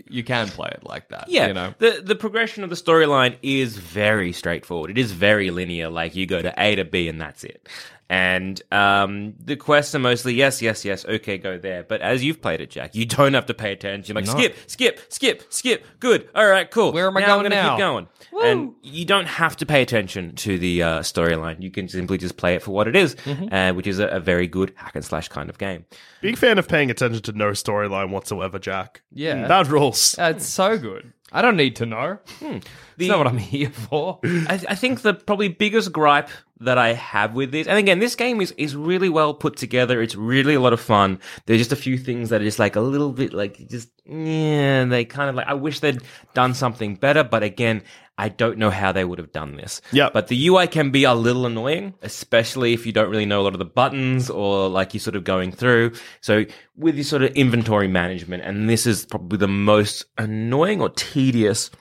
[0.09, 1.29] you can play it like that.
[1.29, 1.73] Yeah, you know.
[1.77, 4.89] the the progression of the storyline is very straightforward.
[4.89, 5.89] It is very linear.
[5.89, 7.69] Like you go to A to B and that's it.
[8.13, 11.03] And um, the quests are mostly yes, yes, yes.
[11.03, 11.81] Okay, go there.
[11.83, 14.15] But as you've played it, Jack, you don't have to pay attention.
[14.15, 14.33] Like No.
[14.33, 15.83] skip, skip, skip, skip.
[15.99, 16.29] Good.
[16.35, 16.91] All right, cool.
[16.93, 17.69] Where am I now going I'm gonna now?
[17.71, 18.07] Keep going.
[18.43, 21.61] And you don't have to pay attention to the uh, storyline.
[21.63, 23.51] You can simply just play it for what it is, Mm-hmm.
[23.53, 25.85] uh, which is a, a very good hack and slash kind of game.
[26.21, 29.01] Big fan of paying attention to no storyline whatsoever, Jack.
[29.11, 29.47] Yeah.
[29.47, 30.11] That rules.
[30.17, 31.13] That's so good.
[31.31, 32.19] I don't need to know.
[32.41, 34.19] It's not what I'm here for.
[34.23, 36.29] I, I think the probably biggest gripe
[36.65, 40.01] that I have with this, and again, this game is is really well put together.
[40.01, 41.19] It's really a lot of fun.
[41.45, 44.85] There's just a few things that are just like a little bit like just yeah,
[44.85, 45.47] they kind of like.
[45.47, 46.01] I wish they'd
[46.33, 47.83] done something better, but again.
[48.15, 49.81] I don't know how they would have done this.
[49.91, 50.11] Yeah.
[50.13, 53.45] But the UI can be a little annoying, especially if you don't really know a
[53.45, 55.93] lot of the buttons or like you're sort of going through.
[56.21, 56.45] So
[56.77, 61.71] with your sort of inventory management, and this is probably the most annoying or tedious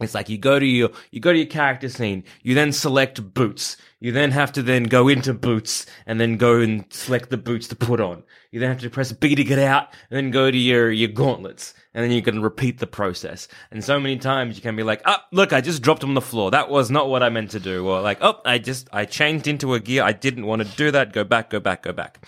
[0.00, 3.32] it's like you go to your you go to your character scene, you then select
[3.34, 3.76] boots.
[4.06, 7.66] You then have to then go into boots and then go and select the boots
[7.66, 8.22] to put on.
[8.52, 11.08] You then have to press B to get out and then go to your your
[11.08, 11.74] gauntlets.
[11.92, 13.48] And then you can repeat the process.
[13.72, 16.20] And so many times you can be like, "Oh, look, I just dropped on the
[16.20, 16.52] floor.
[16.52, 19.48] That was not what I meant to do." Or like, "Oh, I just I changed
[19.48, 20.04] into a gear.
[20.04, 21.12] I didn't want to do that.
[21.12, 22.24] Go back, go back, go back."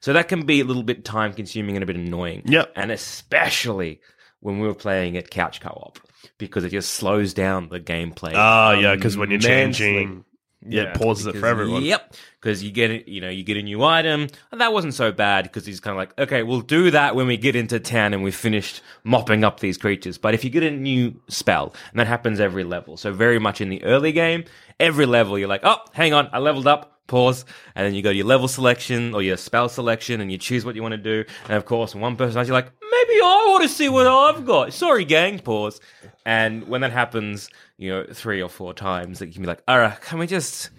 [0.00, 2.42] So that can be a little bit time consuming and a bit annoying.
[2.46, 2.72] Yep.
[2.74, 4.00] And especially
[4.40, 6.00] when we were playing at couch co-op
[6.38, 8.32] because it just slows down the gameplay.
[8.34, 9.86] Ah, yeah, because when you're immensely.
[9.86, 10.24] changing,
[10.66, 11.82] yeah, it pauses it for everyone.
[11.82, 14.28] Yep, because you get it, you know, you get a new item.
[14.52, 17.26] And that wasn't so bad because he's kind of like, okay, we'll do that when
[17.26, 20.18] we get into town and we've finished mopping up these creatures.
[20.18, 23.60] But if you get a new spell, and that happens every level, so very much
[23.60, 24.44] in the early game,
[24.78, 26.99] every level you're like, oh, hang on, I leveled up.
[27.10, 27.44] Pause,
[27.74, 30.64] and then you go to your level selection or your spell selection, and you choose
[30.64, 31.24] what you want to do.
[31.48, 34.72] And of course, one person you're like, maybe I want to see what I've got.
[34.72, 35.40] Sorry, gang.
[35.40, 35.80] Pause.
[36.24, 39.62] And when that happens, you know, three or four times, that you can be like,
[39.66, 40.70] all right, can we just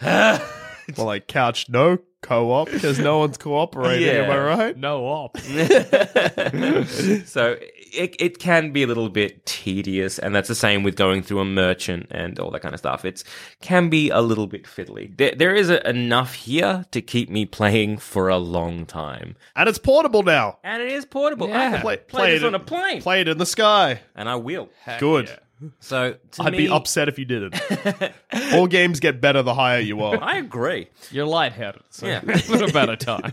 [0.00, 0.40] Well,
[1.06, 4.08] like couch no co-op because no one's cooperating.
[4.08, 4.76] Am I right?
[4.76, 5.38] No op.
[7.26, 7.56] so
[7.92, 11.40] it, it can be a little bit tedious and that's the same with going through
[11.40, 13.22] a merchant and all that kind of stuff It
[13.60, 17.46] can be a little bit fiddly there, there is a, enough here to keep me
[17.46, 20.58] playing for a long time And it's portable now.
[20.64, 23.28] and it is portable i can Play, play, this it on a plane Play it
[23.28, 24.00] in the sky.
[24.14, 25.30] and i will Good.
[25.80, 27.54] So to I'd me, be upset if you didn't.
[28.52, 30.22] All games get better the higher you are.
[30.22, 32.20] i agree You're lightheaded, so Yeah.
[32.24, 33.32] give it a better time.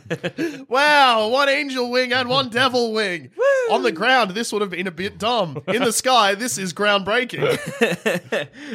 [0.70, 3.30] Wow, one angel wing and one devil wing.
[3.72, 5.62] On the ground, this would have been a bit dumb.
[5.68, 7.44] In the sky, this is groundbreaking.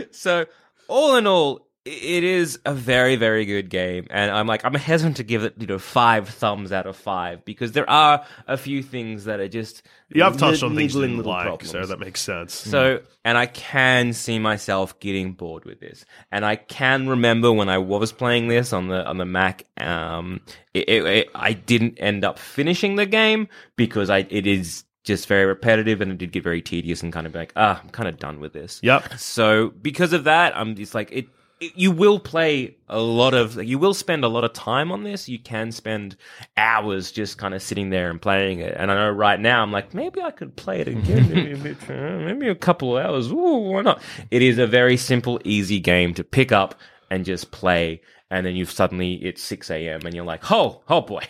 [0.15, 0.47] so
[0.89, 4.75] all in all i- it is a very very good game and i'm like i'm
[4.75, 8.57] hesitant to give it you know five thumbs out of five because there are a
[8.57, 11.71] few things that are just You have touched on things you didn't little like, problems.
[11.71, 12.55] so that makes sense.
[12.55, 17.69] So, and I can see myself getting bored with this, and I can remember when
[17.69, 19.65] I was playing this on the on the Mac.
[19.79, 20.41] Um,
[20.75, 25.27] it, it, it- I didn't end up finishing the game because I it is just
[25.29, 28.09] very repetitive, and it did get very tedious, and kind of like ah, I'm kind
[28.09, 28.81] of done with this.
[28.83, 29.19] Yep.
[29.19, 31.27] So because of that, I'm just like it.
[31.61, 35.03] It- You will play a lot of, you will spend a lot of time on
[35.03, 35.29] this.
[35.29, 36.17] You can spend
[36.57, 38.75] hours just kind of sitting there and playing it.
[38.77, 41.57] And I know right now, I'm like, maybe I could play it again, maybe a,
[41.57, 43.31] bit, maybe a couple of hours.
[43.31, 44.01] Ooh, why not?
[44.31, 46.75] It is a very simple, easy game to pick up
[47.11, 48.01] and just play.
[48.31, 50.03] And then you've suddenly, it's 6 a.m.
[50.05, 51.23] and you're like, oh, oh boy,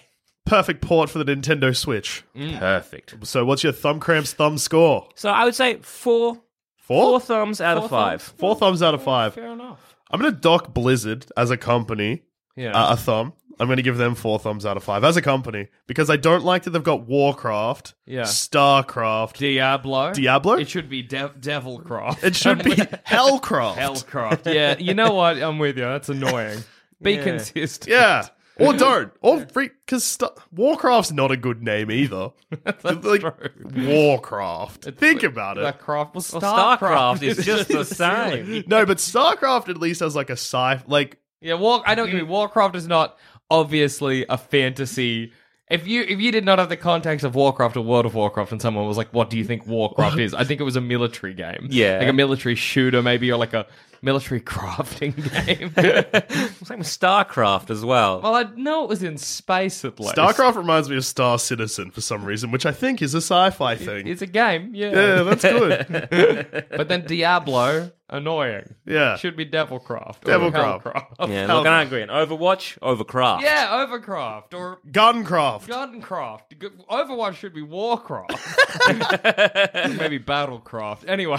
[0.45, 2.25] Perfect port for the Nintendo Switch.
[2.35, 2.59] Mm.
[2.59, 3.15] perfect.
[3.27, 5.07] So, what's your thumb cramps thumb score?
[5.15, 6.39] So I would say four,
[6.79, 7.03] Four?
[7.05, 8.23] four thumbs out of five.
[8.23, 9.35] Four thumbs out of five.
[9.35, 9.88] Fair enough.
[10.11, 12.23] I'm going to dock Blizzard as a company
[12.57, 12.73] Yeah.
[12.73, 13.33] uh, a thumb.
[13.61, 16.17] I'm going to give them four thumbs out of five as a company because I
[16.17, 18.23] don't like that they've got Warcraft, Yeah.
[18.23, 19.37] Starcraft.
[19.37, 20.13] Diablo.
[20.13, 20.55] Diablo?
[20.55, 22.23] It should be Dev- Devilcraft.
[22.23, 23.75] It should be Hellcraft.
[23.77, 24.55] Hellcraft.
[24.55, 25.39] Yeah, you know what?
[25.43, 25.85] I'm with you.
[25.85, 26.61] That's annoying.
[27.03, 27.91] Be consistent.
[27.91, 28.27] Yeah.
[28.59, 29.13] Or don't.
[29.21, 29.71] Or free.
[29.87, 32.31] Because Star- Warcraft's not a good name either.
[32.65, 33.33] That's like, true.
[33.87, 34.85] Warcraft.
[34.97, 35.63] Think about it.
[35.63, 36.79] That craft was Well, StarCraft.
[36.79, 38.65] StarCraft is just the same.
[38.67, 41.83] No, but StarCraft at least has like a sci like Yeah, War.
[41.87, 42.29] I know what you mean.
[42.29, 43.17] Warcraft is not
[43.51, 45.33] obviously a fantasy.
[45.71, 48.53] If you if you did not have the context of Warcraft or World of Warcraft,
[48.53, 50.81] and someone was like, "What do you think Warcraft is?" I think it was a
[50.81, 51.67] military game.
[51.69, 51.99] Yeah.
[51.99, 53.67] like a military shooter, maybe, or like a
[54.03, 55.73] military crafting game.
[56.65, 58.21] Same with StarCraft as well.
[58.21, 60.17] well, I know it was in space at least.
[60.17, 63.77] StarCraft reminds me of Star Citizen for some reason, which I think is a sci-fi
[63.77, 64.07] thing.
[64.07, 64.91] It's a game, yeah.
[64.91, 66.67] yeah, that's good.
[66.79, 68.75] But then Diablo, annoying.
[68.87, 69.17] Yeah.
[69.17, 70.21] should be Devilcraft.
[70.21, 70.83] Devilcraft.
[70.83, 71.29] Hellcraft.
[71.29, 71.71] yeah, hell look, no.
[71.71, 72.03] I agree.
[72.03, 73.43] And Overwatch, Overcraft.
[73.43, 75.67] Yeah, Overcraft or Guncraft.
[75.67, 76.87] Guncraft.
[76.89, 78.31] Overwatch should be Warcraft.
[79.99, 81.09] Maybe Battlecraft.
[81.09, 81.39] Anyway,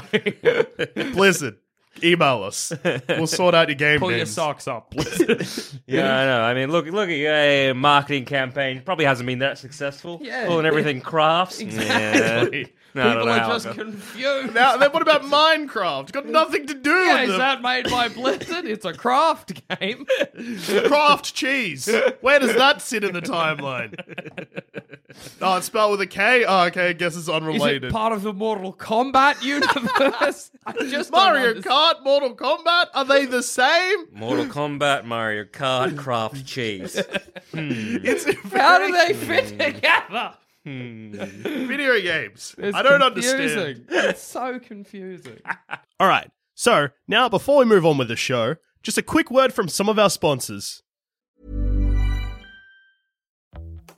[1.14, 1.58] Blizzard.
[2.04, 2.74] Email us.
[3.08, 5.48] We'll sort out your game pull your socks up, Blizzard.
[5.88, 6.42] Yeah, I know.
[6.42, 8.82] I mean, look, look at your uh, marketing campaign.
[8.86, 10.20] Probably hasn't been that successful.
[10.22, 10.48] Yeah.
[10.48, 11.60] Calling everything crafts.
[11.70, 12.62] Exactly.
[12.62, 12.66] Yeah.
[12.94, 14.54] No, People are just confused.
[14.54, 16.04] Now, then what about Minecraft?
[16.04, 18.66] It's got nothing to do yeah, with is the that made by Blizzard?
[18.66, 20.06] It's a craft game.
[20.88, 21.90] Kraft cheese.
[22.22, 23.96] Where does that sit in the timeline?
[25.42, 26.46] Oh, it's spelled with a K?
[26.46, 27.86] Oh, okay, I guess it's Is unrelated.
[27.86, 30.52] it part of the Mortal Kombat universe?
[30.68, 31.66] I just don't Mario understand.
[31.66, 34.06] Kart, Mortal Kombat, are they the same?
[34.14, 37.02] Mortal Kombat, Mario Kart, Kraft Cheese.
[37.54, 39.20] It's How do they hmm.
[39.20, 40.36] fit together?
[40.66, 41.12] Hmm.
[41.14, 42.56] video games.
[42.60, 43.40] It's I don't confusing.
[43.50, 43.86] understand.
[43.90, 45.40] It's so confusing.
[46.00, 46.30] All right.
[46.56, 49.88] So, now before we move on with the show, just a quick word from some
[49.88, 50.84] of our sponsors.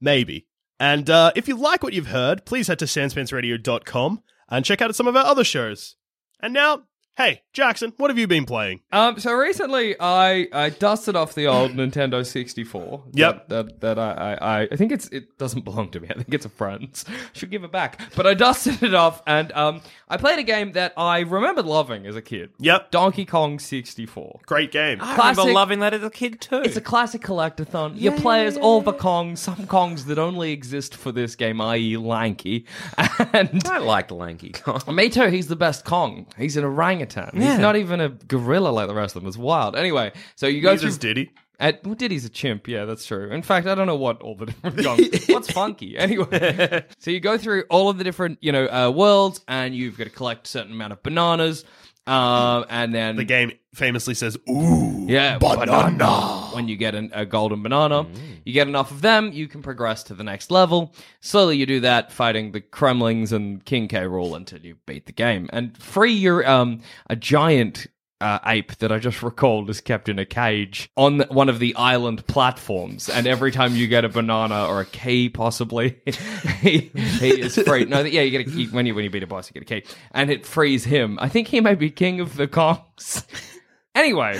[0.00, 0.46] Maybe.
[0.78, 4.94] And uh, if you like what you've heard, please head to sanspantsradio.com and check out
[4.94, 5.96] some of our other shows.
[6.40, 6.84] And now,
[7.20, 8.80] hey, Jackson, what have you been playing?
[8.92, 13.02] Um, so recently I, I dusted off the old Nintendo 64.
[13.12, 13.48] Yep.
[13.48, 16.08] That that, that I, I I think it's it doesn't belong to me.
[16.08, 17.04] I think it's a friend's.
[17.34, 18.00] Should give it back.
[18.16, 22.06] But I dusted it off and um I played a game that I remembered loving
[22.06, 22.50] as a kid.
[22.58, 22.90] Yep.
[22.90, 24.40] Donkey Kong 64.
[24.46, 24.98] Great game.
[25.00, 26.62] I remember Classic- loving that as a kid too.
[26.62, 28.00] It's a classic collectathon.
[28.00, 31.96] You play as all the Kongs, some Kongs that only exist for this game, i.e.
[31.96, 32.66] Lanky.
[33.32, 34.80] And I liked Lanky Kong.
[34.94, 36.26] me too, he's the best Kong.
[36.36, 37.09] He's an orangutan.
[37.16, 37.50] Yeah.
[37.50, 39.28] He's not even a gorilla like the rest of them.
[39.28, 39.76] It's wild.
[39.76, 41.30] Anyway, so you go through Diddy.
[41.58, 42.66] At, well, Diddy's a chimp.
[42.68, 43.30] Yeah, that's true.
[43.30, 45.28] In fact, I don't know what all the different.
[45.28, 45.98] What's funky?
[45.98, 49.98] Anyway, so you go through all of the different, you know, uh, worlds, and you've
[49.98, 51.66] got to collect a certain amount of bananas,
[52.10, 56.50] um, and then The game famously says, ooh, yeah, banana.
[56.52, 58.06] When you get an, a golden banana,
[58.44, 60.92] you get enough of them, you can progress to the next level.
[61.20, 63.98] Slowly, you do that, fighting the Kremlings and King K.
[64.00, 67.86] Rool until you beat the game and free your um a giant.
[68.20, 71.58] Uh, ape that I just recalled is kept in a cage on the- one of
[71.58, 75.98] the island platforms, and every time you get a banana or a key, possibly,
[76.60, 77.86] he, he is free.
[77.86, 79.62] No, yeah, you get a key when you when you beat a boss, you get
[79.62, 81.18] a key, and it frees him.
[81.18, 83.24] I think he may be king of the Kongs.
[83.92, 84.38] Anyway,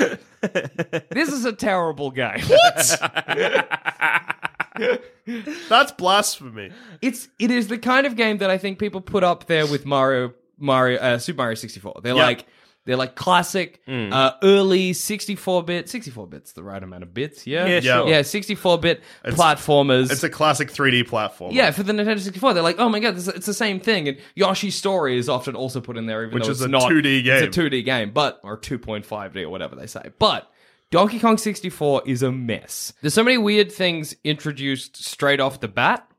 [1.11, 2.39] this is a terrible game.
[2.47, 3.01] What?
[5.69, 6.71] That's blasphemy.
[7.03, 9.85] It's it is the kind of game that I think people put up there with
[9.87, 12.01] Mario Mario uh, Super Mario 64.
[12.03, 12.23] They're Yeah.
[12.23, 12.47] like
[12.87, 14.13] They're like classic, Mm.
[14.13, 17.67] uh, early 64 bit, 64 bits, the right amount of bits, yeah?
[17.67, 18.09] Yeah, sure.
[18.09, 20.11] Yeah, 64 bit platformers.
[20.11, 21.53] It's a classic 3D platform.
[21.53, 24.09] yeah, for the Nintendo 64, they're like, oh my god, this, it's the same thing.
[24.09, 26.69] And Yoshi's Story is often also put in there, even Which though is it's a
[26.69, 27.45] not 2D game.
[27.45, 30.11] It's a 2D game, but or 2.5D or whatever they say.
[30.19, 30.51] But
[30.91, 32.93] Donkey Kong 64 is a mess.
[33.03, 36.11] There's so many weird things introduced straight off the bat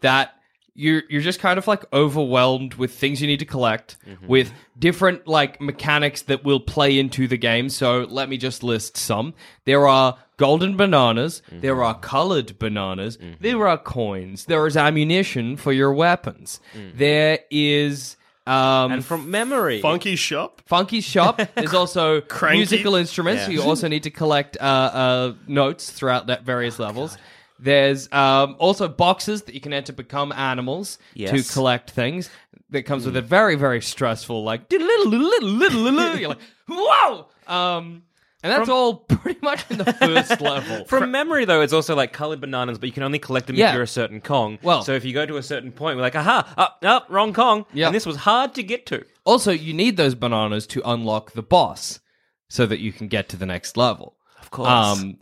[0.00, 0.34] that
[0.74, 3.96] you're you're just kind of like overwhelmed with things you need to collect
[4.26, 7.68] with different like mechanics that will play into the game.
[7.68, 9.34] So let me just list some.
[9.66, 15.72] There are golden bananas, there are colored bananas, there are coins, there is ammunition for
[15.72, 16.60] your weapons.
[16.94, 18.16] There is
[18.46, 20.60] um And from memory, Funky Shop.
[20.66, 21.40] Funky Shop.
[21.54, 22.20] There's also
[22.58, 23.44] musical instruments.
[23.46, 27.16] So you also need to collect uh, uh, notes throughout that various levels.
[27.58, 31.30] There's um, also boxes that you can enter to become animals Yes.
[31.46, 32.30] to collect things.
[32.70, 36.18] That comes with a very very stressful like diddle-diddle-diddle-diddle-diddle.
[36.20, 36.38] you're like
[36.68, 37.26] whoa.
[37.46, 38.02] Um,
[38.42, 40.84] and that's all pretty much in the first level.
[40.84, 43.68] From memory, though, it's also like colored bananas, but you can only collect them Yeah.
[43.68, 44.58] if you're a certain Kong.
[44.62, 47.32] Well- so if you go to a certain point, we're like, aha, up, up, wrong
[47.32, 47.64] Kong.
[47.72, 47.86] Yeah.
[47.86, 49.04] And this was hard to get to.
[49.24, 52.00] Also, you need those bananas to unlock the boss
[52.48, 54.16] so that you can get to the next level.
[54.42, 54.68] Of course.
[54.68, 55.16] Um,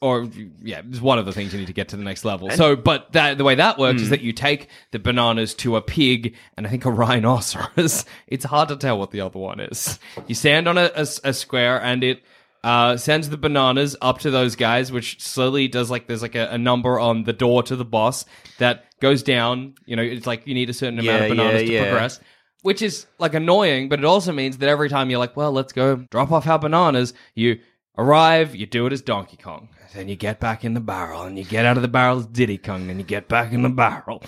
[0.00, 0.28] or
[0.62, 2.50] yeah, it's one of the things you need to get to the next level.
[2.50, 4.04] so, but that the way that works Hmm.
[4.04, 8.04] is that you take the bananas to a pig and I think a rhinoceros.
[8.26, 9.98] it's hard to tell what the other one is.
[10.26, 12.22] You stand on a square and it
[12.64, 16.48] uh, sends the bananas up to those guys, which slowly does like there's like a,
[16.50, 18.24] a number on the door to the boss
[18.58, 19.74] that goes down.
[19.86, 21.90] You know, it's like you need a certain amount Yeah, of bananas yeah, to yeah.
[21.90, 22.20] progress
[22.62, 25.72] which is like annoying, but it also means that every time you're like, well, let's
[25.72, 27.58] go drop off our bananas, you
[27.98, 29.68] arrive, you do it as Donkey Kong.
[29.94, 32.26] Then you get back in the barrel, and you get out of the barrel as
[32.26, 34.22] Diddy Kong, and you get back in the barrel.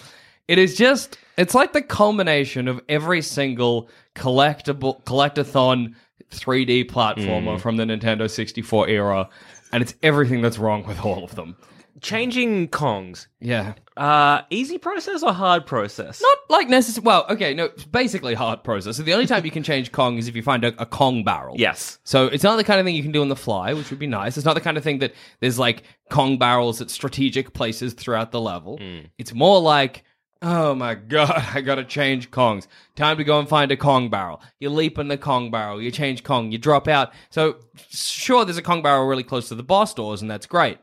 [0.46, 5.94] It is just, it's like the culmination of every single collectible, collectathon
[6.30, 7.60] 3D platformer hmm.
[7.60, 9.28] from the Nintendo 64 era,
[9.72, 11.56] and it's everything that's wrong with all of them.
[12.04, 13.28] Changing Kongs.
[13.40, 13.72] Yeah.
[13.96, 16.20] Uh, easy process or hard process?
[16.20, 17.02] Not like necessary.
[17.02, 18.98] Well, okay, no, it's basically hard process.
[18.98, 21.24] So the only time you can change Kong is if you find a, a Kong
[21.24, 21.54] barrel.
[21.58, 21.98] Yes.
[22.04, 23.98] So it's not the kind of thing you can do on the fly, which would
[23.98, 24.36] be nice.
[24.36, 28.32] It's not the kind of thing that there's like Kong barrels at strategic places throughout
[28.32, 28.78] the level.
[29.16, 30.04] It's more like,
[30.42, 32.66] oh my god, I gotta change Kongs.
[32.96, 34.42] Time to go and find a Kong barrel.
[34.60, 37.14] You leap in the Kong barrel, you change Kong, you drop out.
[37.30, 40.76] So sure, there's a Kong barrel really close to the boss doors, and that's great.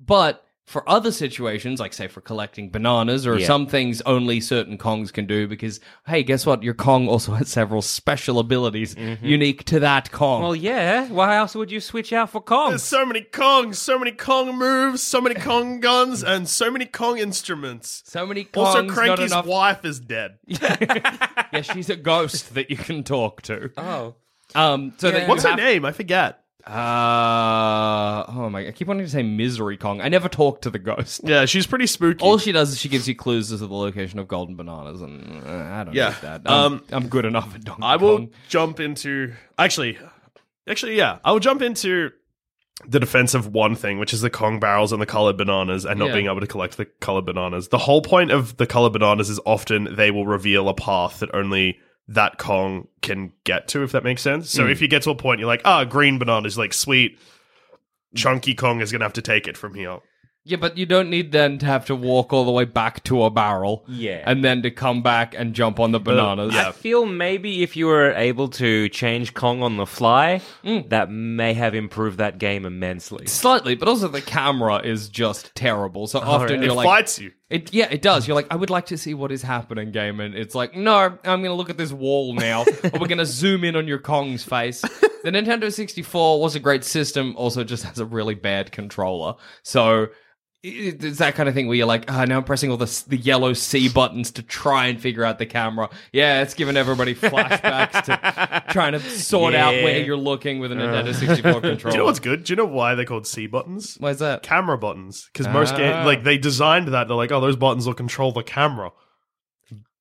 [0.00, 3.46] But for other situations, like say for collecting bananas or Yeah.
[3.46, 6.64] some things only certain Kongs can do, because hey, guess what?
[6.64, 10.42] Your Kong also has several special abilities unique to that Kong.
[10.42, 11.06] Well, yeah.
[11.06, 12.70] Why else would you switch out for Kong?
[12.70, 16.86] There's so many Kongs, so many Kong moves, so many Kong guns, and so many
[16.86, 18.02] Kong instruments.
[18.06, 19.46] so many Kongs, Also, not Cranky's enough.
[19.46, 20.38] wife is dead.
[20.46, 23.70] yeah, she's a ghost that you can talk to.
[23.76, 24.14] Oh.
[24.54, 25.84] Um, so that you What's her have- name?
[25.84, 26.40] I forget.
[26.66, 28.66] Uh, oh my!
[28.66, 30.00] I keep wanting to say Misery Kong.
[30.00, 31.20] I never talk to the ghost.
[31.24, 32.24] Yeah, she's pretty spooky.
[32.24, 35.00] All she does is she gives you clues as to the location of golden bananas,
[35.00, 36.08] and uh, I don't Yeah.
[36.08, 36.42] need that.
[36.46, 38.30] I'm, Um, I'm good enough at Donkey I will Kong.
[38.48, 39.98] jump into actually,
[40.68, 42.10] actually, yeah, I will jump into
[42.86, 45.98] the defense of one thing, which is the Kong barrels and the colored bananas, and
[45.98, 46.14] not Yeah.
[46.14, 47.68] being able to collect the colored bananas.
[47.68, 51.30] The whole point of the colored bananas is often they will reveal a path that
[51.32, 51.78] only
[52.08, 54.50] that Kong can get to, if that makes sense.
[54.50, 57.18] So if you get to a point, you're like, ah, green banana is like sweet.
[58.14, 59.98] Chunky Kong is gonna have to take it from here.
[60.48, 63.24] Yeah, but you don't need then to have to walk all the way back to
[63.24, 63.84] a barrel.
[63.88, 64.22] Yeah.
[64.24, 66.54] And then to come back and jump on the bananas.
[66.54, 66.68] yeah.
[66.68, 70.88] I feel maybe if you were able to change Kong on the fly, mm.
[70.90, 73.26] that may have improved that game immensely.
[73.26, 76.06] Slightly, but also the camera is just terrible.
[76.06, 76.66] So oh, often really?
[76.66, 77.32] you're It like, fights you.
[77.50, 78.28] It yeah, it does.
[78.28, 80.94] You're like, I would like to see what is happening, game, and it's like, no,
[80.96, 84.44] I'm gonna look at this wall now, or we're gonna zoom in on your Kong's
[84.44, 84.80] face.
[84.80, 89.34] The Nintendo 64 was a great system, also just has a really bad controller.
[89.62, 90.12] So it-
[90.68, 93.16] it's that kind of thing where you're like, ah, now I'm pressing all the the
[93.16, 95.88] yellow C buttons to try and figure out the camera.
[96.12, 100.74] Yeah, it's giving everybody flashbacks to trying to sort out where you're looking with a
[100.74, 101.76] Nintendo 64 controller.
[101.76, 102.44] Do you know what's good?
[102.44, 103.96] Do you know why they're called C buttons?
[104.00, 104.42] Why's that?
[104.42, 105.78] camera buttons because most Ah.
[105.78, 108.90] game like they designed that they're like oh those buttons will control the camera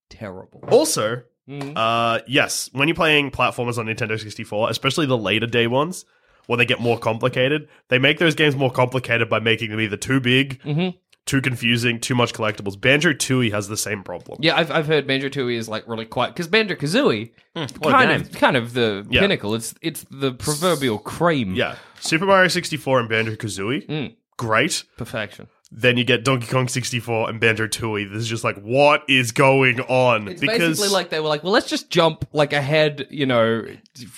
[0.09, 0.63] Terrible.
[0.69, 1.73] also Mm-hmm.
[1.77, 6.03] uh yes when you're playing platformers on nintendo 64 especially the later day ones
[6.47, 9.97] when they get more complicated they make those games more complicated by making them either
[9.97, 10.97] too big Mm-hmm.
[11.25, 15.07] too confusing too much collectibles banjo tooie has the same problem Yeah, I've I've heard
[15.07, 19.05] Banjo Tooie is like really quite because Banjo Kazooie a kind of kind of the
[19.09, 19.21] Yeah.
[19.21, 19.55] pinnacle.
[19.55, 21.55] It's it's the proverbial cream.
[21.55, 24.15] yeah super mario 64 and banjo kazooie Mm.
[24.37, 25.47] great perfection.
[25.71, 28.09] Then you get Donkey Kong 64 and Banjo Tooie.
[28.09, 30.27] This is just like, what is going on?
[30.27, 33.65] It's basically like they were like, well, let's just jump like ahead, you know,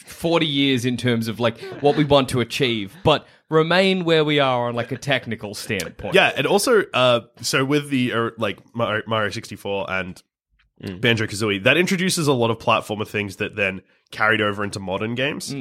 [0.05, 4.39] 40 years in terms of like what we want to achieve, but remain where we
[4.39, 6.13] are on like a technical standpoint.
[6.13, 10.21] Yeah, and also, uh, so with the uh, like Mario, Mario 64 and
[10.99, 13.81] Banjo Kazooie, that introduces a lot of platformer things that then
[14.11, 15.55] carried over into modern games.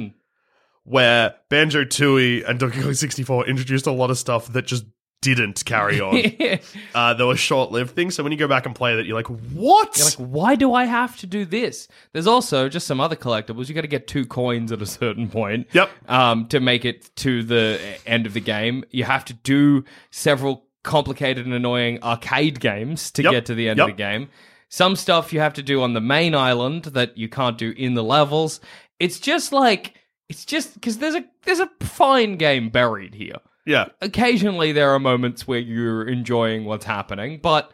[0.83, 4.85] Where Banjo Tooie and Donkey Kong 64 introduced a lot of stuff that just
[5.21, 6.59] didn't carry on.
[6.95, 8.15] uh, they were short lived things.
[8.15, 9.97] So when you go back and play that, you're like, what?
[9.97, 11.87] You're like, why do I have to do this?
[12.13, 13.67] There's also just some other collectibles.
[13.67, 15.67] You got to get two coins at a certain point.
[15.73, 15.89] Yep.
[16.07, 20.65] Um, to make it to the end of the game, you have to do several
[20.83, 23.31] complicated and annoying arcade games to Yep.
[23.31, 23.89] get to the end Yep.
[23.89, 24.29] of the game.
[24.69, 27.93] Some stuff you have to do on the main island that you can't do in
[27.95, 28.59] the levels.
[28.99, 29.95] It's just like
[30.29, 33.37] it's just because there's a there's a fine game buried here
[33.67, 33.89] yeah.
[34.01, 37.71] occasionally there are moments where you're enjoying what's happening, but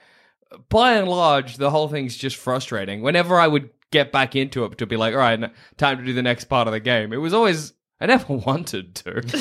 [0.70, 3.02] by and large, the whole thing's just frustrating.
[3.02, 6.14] Whenever I would get back into it to be like, all right, time to do
[6.14, 7.74] the next part of the game, it was always.
[8.04, 9.18] I never wanted to.
[9.18, 9.34] it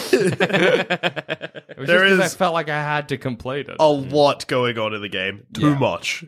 [1.79, 3.77] was There just 'cause is- I felt like I had to complete it.
[3.81, 5.45] A lot going on in the game.
[5.53, 5.79] Too Yeah.
[5.79, 6.25] much.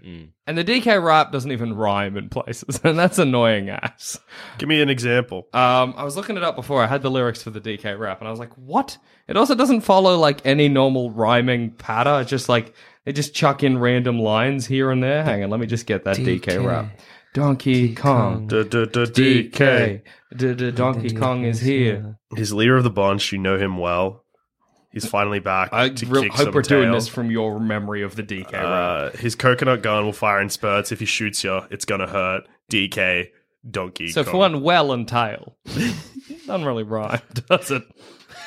[0.46, 4.18] And the DK rap doesn't even rhyme in places, and that's annoying ass.
[4.58, 5.46] Give me an example.
[5.54, 6.82] Um, I was looking it up before.
[6.82, 9.54] I had the lyrics for the DK rap, and I was like, "What?" It also
[9.54, 12.20] doesn't follow like any normal rhyming pattern.
[12.22, 12.74] It's just like
[13.04, 15.22] they just chuck in random lines here and there.
[15.22, 16.86] Hang on, let me just get that DK, rap.
[17.32, 20.02] Donkey Kong, D- d- d- DK,
[20.36, 22.18] D- d- Donkey Kong is here.
[22.36, 23.32] He's leader of the bunch.
[23.32, 24.24] You know him well.
[24.92, 28.02] He's finally back I to re- kick hope some we're doing this from your memory
[28.02, 28.54] of the DK.
[28.54, 30.92] Uh, his coconut gun will fire in spurts.
[30.92, 32.44] If he shoots you, it's gonna hurt.
[32.70, 33.30] DK,
[33.68, 34.08] Donkey.
[34.10, 34.30] So Kong.
[34.30, 35.56] for one, well and tail
[36.46, 37.82] doesn't really rhyme, does it?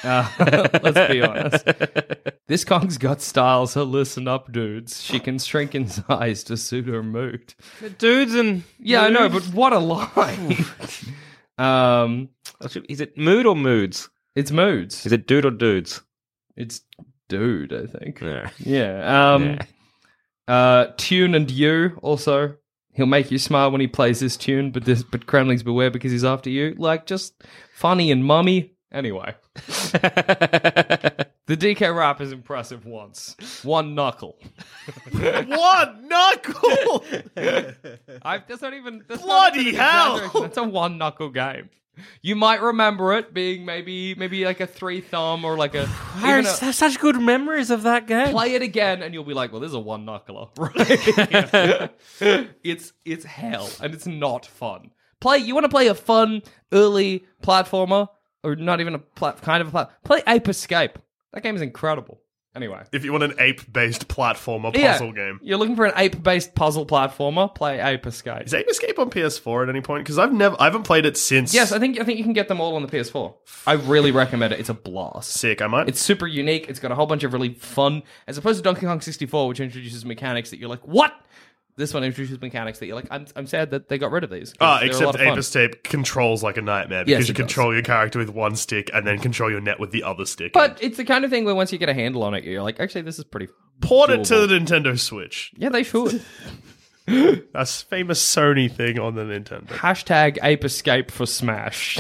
[0.03, 0.29] Uh,
[0.83, 1.65] let's be honest.
[2.47, 5.03] This Kong's got style, so listen up, dudes.
[5.03, 7.55] She can shrink in size to suit her mood.
[7.97, 10.65] Dudes and Yeah, I know, but what a line.
[11.58, 12.30] Um,
[12.89, 14.10] is it mood or moods?
[14.38, 15.05] it's moods.
[15.08, 16.01] Is it dude or dudes?
[16.55, 16.82] It's
[17.28, 18.22] dude, I think.
[18.22, 18.49] Yeah.
[18.60, 19.34] Yeah.
[19.34, 19.58] Um,
[20.47, 22.55] uh, tune and you also.
[22.93, 26.12] He'll make you smile when he plays this tune, but this, but Kremlings beware because
[26.12, 26.76] he's after you.
[26.78, 27.43] Like just
[27.74, 28.74] funny and mummy.
[28.91, 29.36] Anyway,
[31.47, 33.35] the DK rap is impressive once.
[33.63, 34.37] One knuckle.
[35.11, 37.05] one knuckle?
[38.21, 40.15] I, that's not even that's Bloody not even hell!
[40.17, 40.41] exaggeration.
[40.41, 41.69] That's a one knuckle game.
[42.21, 46.45] You might remember it being maybe maybe like a three thumb or like a, even
[46.45, 48.31] a- have such good memories of that game.
[48.31, 50.49] play it again and you'll be like, well, this is a one knuckler.
[52.19, 52.49] Right?
[52.63, 54.91] it's it's hell and it's not fun.
[55.19, 56.41] Play you want to play a fun
[56.71, 58.09] early platformer
[58.43, 60.03] or not even a plat, kind of a plat.
[60.03, 60.99] Play Ape Escape.
[61.38, 62.19] That game is incredible.
[62.55, 66.55] Anyway, if you want an ape-based platformer Yeah, puzzle game, You're looking for an ape-based
[66.55, 67.53] puzzle platformer.
[67.53, 68.41] Play Ape Escape.
[68.47, 70.03] is Ape Escape on PS4 at any point?
[70.03, 71.53] Because I've never, I haven't played it since.
[71.53, 73.35] Yes, I think I think you can get them all on the PS4.
[73.67, 74.59] I really recommend it.
[74.59, 75.29] It's a blast.
[75.29, 75.61] sick.
[75.61, 75.88] I might.
[75.89, 76.67] It's super unique.
[76.69, 79.59] It's got a whole bunch of really fun, as opposed to Donkey Kong 64, which
[79.59, 81.13] introduces mechanics that you're like, what?
[81.78, 84.30] This one introduces mechanics that you're like, I'm, I'm sad that they got rid of
[84.32, 84.53] these.
[84.59, 85.28] Ah, they're a lot except of fun.
[85.28, 87.41] Ape Escape controls like a nightmare Yes, because it you does.
[87.53, 90.53] control your character with one stick and then control your net with the other stick.
[90.53, 92.63] But it's the kind of thing where once you get a handle on it, you're
[92.63, 93.47] like, actually, this is pretty.
[93.80, 95.51] port it to the Nintendo Switch.
[95.55, 96.21] Yeah, they should.
[97.53, 99.67] That's famous Sony thing on the Nintendo.
[99.67, 101.99] Hashtag Ape Escape for Smash.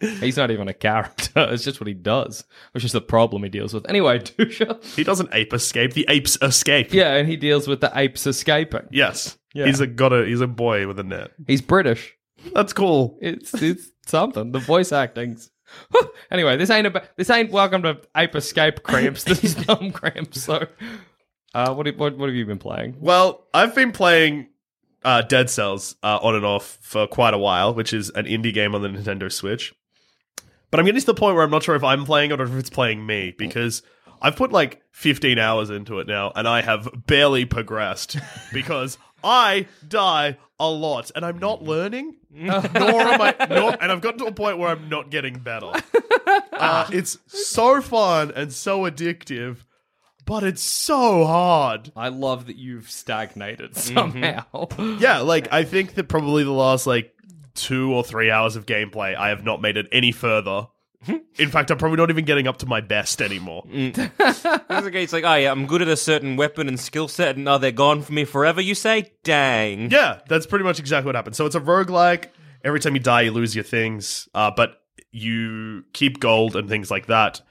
[0.00, 1.30] He's not even a character.
[1.52, 3.88] It's just what he does, which is the problem he deals with.
[3.88, 4.82] Anyway, Dusha.
[4.96, 5.92] He doesn't ape escape.
[5.94, 6.92] The apes escape.
[6.92, 8.86] Yeah, and he deals with the apes escaping.
[8.90, 9.36] Yes.
[9.54, 9.66] Yeah.
[9.66, 11.32] He's a got a he's a boy with a net.
[11.46, 12.14] He's British.
[12.54, 13.18] That's cool.
[13.20, 14.52] It's it's something.
[14.52, 15.50] The voice acting's.
[16.30, 19.24] anyway, this ain't about this ain't welcome to Ape Escape cramps.
[19.24, 20.42] This is thumb cramps.
[20.42, 20.66] So,
[21.54, 22.96] uh, what, have- what what have you been playing?
[22.98, 24.48] Well, I've been playing
[25.04, 28.52] uh, Dead Cells uh, on and off for quite a while, which is an indie
[28.54, 29.74] game on the Nintendo Switch.
[30.70, 32.44] But I'm getting to the point where I'm not sure if I'm playing it or
[32.44, 33.82] if it's playing me because
[34.22, 38.16] I've put like 15 hours into it now and I have barely progressed
[38.52, 42.16] because I die a lot and I'm not learning.
[42.32, 45.72] nor am I, nor, and I've gotten to a point where I'm not getting better.
[46.52, 49.64] Uh, it's so fun and so addictive,
[50.26, 51.90] but it's so hard.
[51.96, 54.68] I love that you've stagnated somehow.
[54.98, 57.14] Yeah, like I think that probably the last like
[57.60, 60.68] two or three hours of gameplay, I have not made it any further.
[61.06, 63.64] In fact, I'm probably not even getting up to my best anymore.
[63.72, 67.34] It's like, it's like, oh yeah, I'm good at a certain weapon and skill set,
[67.36, 68.60] and now they're gone for me forever.
[68.60, 69.90] You say, dang.
[69.90, 71.36] Yeah, that's pretty much exactly what happened.
[71.36, 72.28] So it's a roguelike.
[72.64, 74.80] Every time you die, you lose your things, uh, but
[75.10, 77.42] you keep gold and things like that.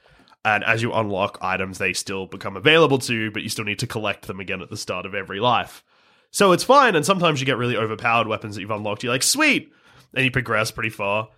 [0.44, 3.80] And as you unlock items, they still become available to you, but you still need
[3.80, 5.84] to collect them again at the start of every life.
[6.30, 9.02] So it's fine, and sometimes you get really overpowered weapons that you've unlocked.
[9.02, 9.72] You're like, sweet!
[10.14, 11.28] And you progress pretty far.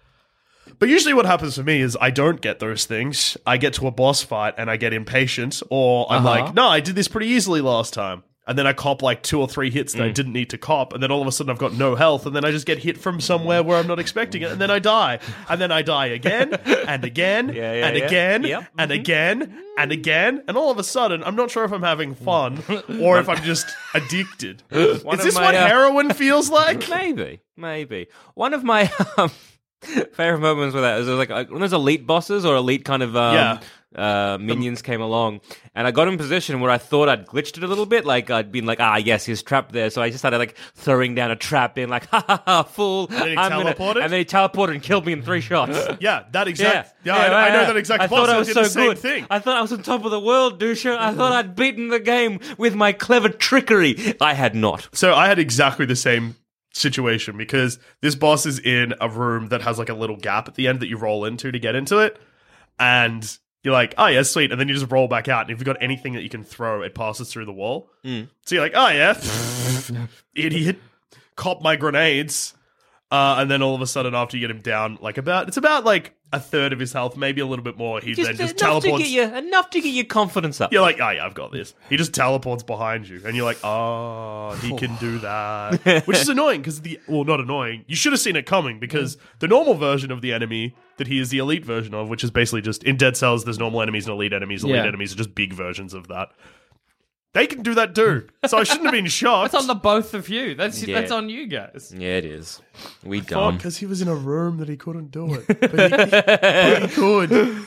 [0.79, 3.37] But usually what happens for me is I don't get those things.
[3.47, 6.45] I get to a boss fight and I get impatient, or I'm Uh-huh.
[6.45, 8.23] like, no, I did this pretty easily last time.
[8.45, 10.93] And then I cop like two or three hits that I didn't need to cop,
[10.93, 12.79] and then all of a sudden I've got no health, and then I just get
[12.79, 15.21] hit from somewhere where I'm not expecting it, and then I die.
[15.49, 18.05] And then I die again, and again, Yeah, yeah, and yeah.
[18.05, 18.65] again, Yep.
[18.79, 22.17] and again, and again, and all of a sudden I'm not sure if I'm having
[22.17, 22.63] fun
[23.01, 24.65] or if I'm just addicted.
[24.73, 26.89] Is this my, what uh, heroin feels like?
[26.91, 28.09] Maybe, maybe.
[28.35, 29.31] One of my um,
[29.81, 33.35] favorite moments with that is like when there's elite bosses or elite kind of um,
[33.35, 33.61] Yeah.
[33.95, 35.41] Uh, minions came along,
[35.75, 38.31] and I got in position where I thought I'd glitched it a little bit, like
[38.31, 39.91] I'd been like, ah, yes, he's trapped there.
[39.91, 43.07] So I just started like throwing down a trap, being like, ha ha ha, fool.
[43.07, 44.03] then he I'm gonna-" teleported?
[44.05, 45.79] and then he teleported and killed me in three shots.
[46.01, 46.95] Yeah, that exact.
[47.05, 48.19] Yeah, I, I know that exact I boss.
[48.19, 48.99] thought I I was did so the same good.
[48.99, 49.27] thing.
[49.31, 50.97] I thought I was on top of the world, Dusha.
[50.97, 54.15] I thought I'd beaten the game with my clever trickery.
[54.21, 54.89] I had not.
[54.93, 56.37] So I had exactly the same
[56.75, 60.55] situation because this boss is in a room that has like a little gap at
[60.55, 62.19] the end that you roll into to get into it.
[62.79, 64.51] And you're like, oh, yeah, sweet.
[64.51, 65.43] And then you just roll back out.
[65.43, 67.89] And if you've got anything that you can throw, it passes through the wall.
[68.45, 69.15] So you're like, oh, yeah,
[70.35, 70.79] idiot.
[71.37, 72.55] Cop my grenades.
[73.11, 75.59] Uh, and then all of a sudden, after you get him down, like about, it's
[75.59, 78.01] about like a third of his health, maybe a little bit more.
[78.01, 79.03] He then just enough to teleports.
[79.03, 80.73] get you enough to get your confidence up.
[80.73, 81.75] You're like, oh yeah, I've got this.
[81.89, 86.29] He just teleports behind you, and you're like, oh, he can do that, which is
[86.29, 87.85] annoying because the well, not annoying.
[87.87, 91.19] You should have seen it coming because the normal version of the enemy that he
[91.19, 94.07] is the elite version of, which is basically just in Dead Cells, there's normal enemies
[94.07, 94.63] and elite enemies.
[94.65, 94.87] Elite Yeah.
[94.87, 96.31] enemies are just big versions of that.
[97.35, 99.53] They can do that too, so I shouldn't have been shocked.
[99.53, 100.55] That's on the both of you.
[100.55, 101.01] That's Yeah.
[101.01, 101.93] that's on you guys.
[101.97, 102.61] Yeah, it is.
[103.05, 103.57] We dumb.
[103.57, 106.89] because he was in a room that he couldn't do it, but he, but he
[106.89, 107.67] could.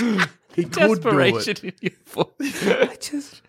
[0.54, 1.02] He could do it.
[1.02, 2.66] Desperation in your voice.
[2.66, 3.42] I just.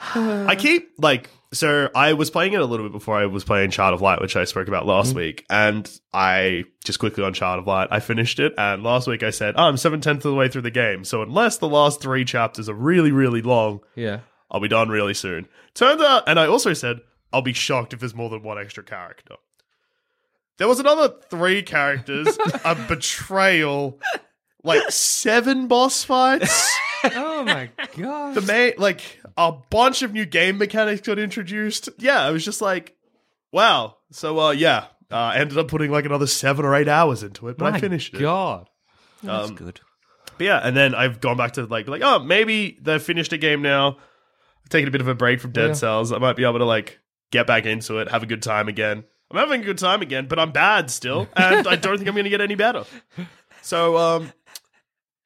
[0.00, 3.70] I keep like so I was playing it a little bit before I was playing
[3.70, 5.18] Child of Light, which I spoke about last mm-hmm.
[5.18, 9.22] week, and I just quickly on Child of Light, I finished it, and last week
[9.22, 11.68] I said, oh, I'm seven tenths of the way through the game, so unless the
[11.68, 14.20] last three chapters are really, really long, Yeah.
[14.50, 15.46] I'll be done really soon.
[15.74, 17.00] Turns out, and I also said,
[17.32, 19.34] I'll be shocked if there's more than one extra character.
[20.56, 24.00] There was another three characters, a betrayal,
[24.64, 26.76] like seven boss fights.
[27.14, 28.34] Oh my god.
[28.34, 31.88] the main like a bunch of new game mechanics got introduced.
[31.98, 32.96] Yeah, I was just like,
[33.52, 33.98] wow.
[34.10, 37.46] So uh yeah, uh, I ended up putting like another seven or eight hours into
[37.46, 38.18] it, but I my finished it.
[38.20, 38.68] God.
[39.22, 39.78] That's Um, good.
[40.38, 43.38] But yeah, and then I've gone back to like like oh maybe they've finished a
[43.38, 43.98] game now.
[44.72, 45.72] I've a bit of a break from Dead Yeah.
[45.74, 46.12] Cells.
[46.12, 46.98] I might be able to like
[47.30, 49.04] get back into it, have a good time again.
[49.30, 52.14] I'm having a good time again, but I'm bad still, and I don't think I'm
[52.14, 52.84] going to get any better.
[53.62, 54.32] So um,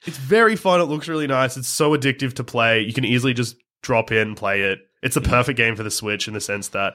[0.05, 0.81] it's very fun.
[0.81, 1.57] It looks really nice.
[1.57, 2.81] It's so addictive to play.
[2.81, 4.81] You can easily just drop in, play it.
[5.03, 6.95] It's the perfect game for the Switch in the sense that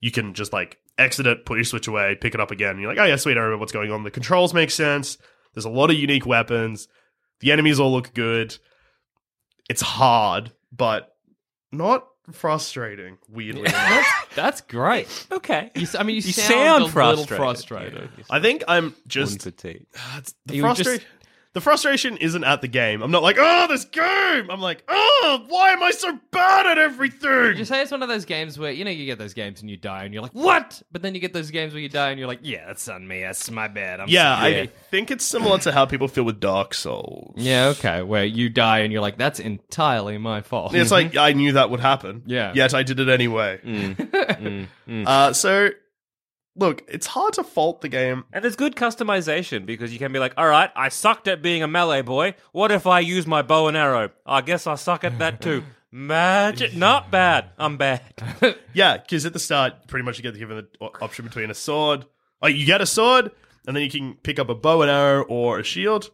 [0.00, 2.70] you can just like exit it, put your Switch away, pick it up again.
[2.72, 4.02] And you're like, oh yeah, sweet, I remember what's going on.
[4.04, 5.18] The controls make sense.
[5.54, 6.88] There's a lot of unique weapons.
[7.40, 8.56] The enemies all look good.
[9.68, 11.15] It's hard, but
[11.72, 13.18] not frustrating.
[13.28, 14.06] Weirdly, enough.
[14.34, 15.26] That's great.
[15.30, 15.70] Okay.
[15.74, 17.30] You, s- I mean, you, You sound, sound a frustrated.
[17.30, 18.10] little frustrated.
[18.30, 19.44] I think I'm just Just
[20.46, 21.06] the, You frustra- just-
[21.56, 23.00] the frustration isn't at the game.
[23.00, 24.50] I'm not like, oh, this game.
[24.50, 27.30] I'm like, oh, why am I so bad at everything?
[27.30, 29.62] Would you say it's one of those games where you know you get those games
[29.62, 30.82] and you die and you're like, what?
[30.92, 33.08] But then you get those games where you die and you're like, yeah, that's on
[33.08, 33.22] me.
[33.22, 34.00] That's my bad.
[34.00, 37.32] I'm yeah, sorry." I think it's similar to how people feel with Dark Souls.
[37.36, 38.02] yeah, okay.
[38.02, 40.74] Where you die and you're like, that's entirely my fault.
[40.74, 42.22] It's like I knew that would happen.
[42.26, 42.52] Yeah.
[42.54, 43.60] Yet I did it anyway.
[43.64, 44.66] Mm.
[45.06, 45.70] Uh, so,
[46.56, 48.24] look, it's hard to fault the game.
[48.32, 51.62] And there's good customization because you can be like, all right, I sucked at being
[51.62, 52.34] a melee boy.
[52.52, 54.10] What if I use my bow and arrow?
[54.24, 55.62] I guess I suck at that too.
[55.92, 56.74] Magic.
[56.74, 57.50] Not bad.
[57.58, 58.02] I'm bad.
[58.74, 61.54] Yeah, because at the start, pretty much you get given the o- option between a
[61.54, 62.04] sword.
[62.42, 63.30] Like you get a sword,
[63.66, 66.10] and then you can pick up a bow and arrow or a shield,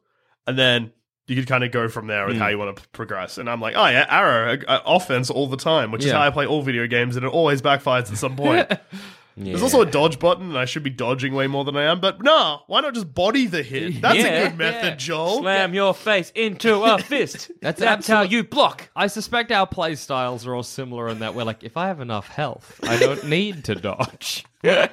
[0.47, 0.93] and then
[1.27, 3.39] you can kind of go from there with how you want to p- progress.
[3.39, 6.19] And I'm like, oh yeah, arrow, uh, offense all the time, which is Yeah.
[6.19, 8.71] how I play all video games, and it always backfires at some point.
[9.37, 12.01] There's also a dodge button, and I should be dodging way more than I am.
[12.01, 14.01] But no, why not just body the hit?
[14.03, 14.25] That's Yeah.
[14.27, 15.39] a good method, Joel.
[15.41, 17.51] Slam your face into a fist.
[17.61, 18.91] That's That's, how absolute- you block.
[18.95, 22.01] I suspect our play styles are all similar in that we're like, if I have
[22.01, 24.45] enough health, I don't need to dodge.
[24.63, 24.89] Yeah.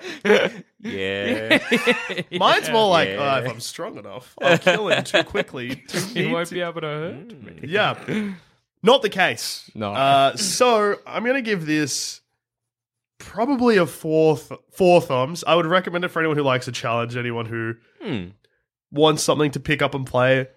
[0.80, 1.60] yeah.
[2.32, 3.36] Mine's more like, Yeah.
[3.42, 5.76] oh, if I'm strong enough, I'll kill him too quickly.
[5.76, 7.60] to You need won't to- be able to hurt me.
[7.64, 8.34] Yeah.
[8.82, 9.70] Not the case.
[9.76, 9.92] No.
[9.94, 12.19] Uh, so I'm going to give this
[13.20, 15.44] probably a fourth four thumbs.
[15.46, 18.30] I would recommend it for anyone who likes a challenge, anyone who Hmm.
[18.92, 20.48] wants something to pick up and play.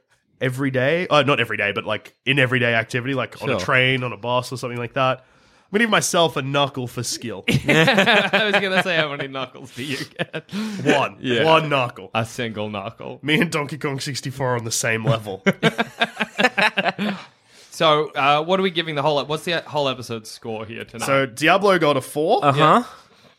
[0.40, 1.06] every day.
[1.08, 3.60] Uh, not every day, but like in everyday activity, like on a Sure.
[3.60, 5.18] train, on a bus, or something like that.
[5.20, 5.24] I'm
[5.70, 7.44] gonna give myself a knuckle for skill.
[7.48, 10.50] I was gonna say how many knuckles do you get?
[10.84, 11.44] One, Yeah.
[11.44, 12.10] one knuckle.
[12.12, 13.20] A single knuckle.
[13.22, 15.44] Me and Donkey Kong 64 are on the same level.
[17.72, 19.24] So, uh, what are we giving the whole?
[19.24, 21.06] What's the whole episode score here tonight?
[21.06, 22.44] so Diablo got a four.
[22.44, 22.82] Uh huh.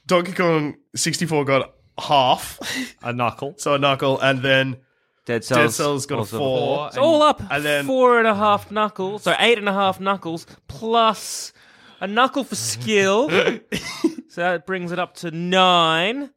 [0.08, 2.60] Donkey Kong 64 got half,
[3.04, 3.54] a knuckle.
[3.58, 4.78] so a knuckle, and then
[5.26, 5.58] Dead Cells.
[5.60, 6.88] Dead Cells got a also- four.
[6.88, 7.44] It's all up.
[7.52, 9.22] And then- four and a half knuckles.
[9.22, 11.54] So eight and a half knuckles plus
[12.02, 13.30] a knuckle for skill.
[14.30, 16.32] so that brings it up to nine.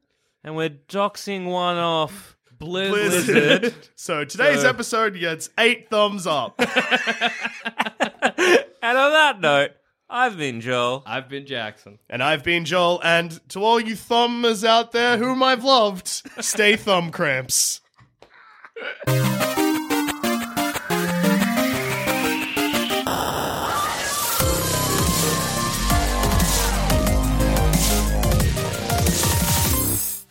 [0.44, 2.35] And we're doxing one off.
[2.58, 3.74] Blizzard.
[3.94, 6.60] so today's So- episode gets eight thumbs up.
[8.82, 9.70] And on that note,
[10.08, 11.02] I've been Joel.
[11.06, 11.98] I've been Jackson.
[12.08, 16.76] and I've been Joel, and to all you thumbers out there whom I've loved, stay
[16.76, 17.80] thumb cramps.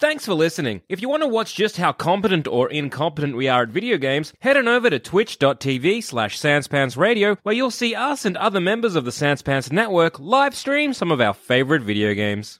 [0.05, 0.83] Thanks for listening.
[0.87, 4.33] If you want to watch just how competent or incompetent we are at video games,
[4.39, 9.03] head on over to twitch.tv slash sanspantsradio where you'll see us and other members of
[9.03, 12.59] the Sanspants Network live stream some of our favorite video games.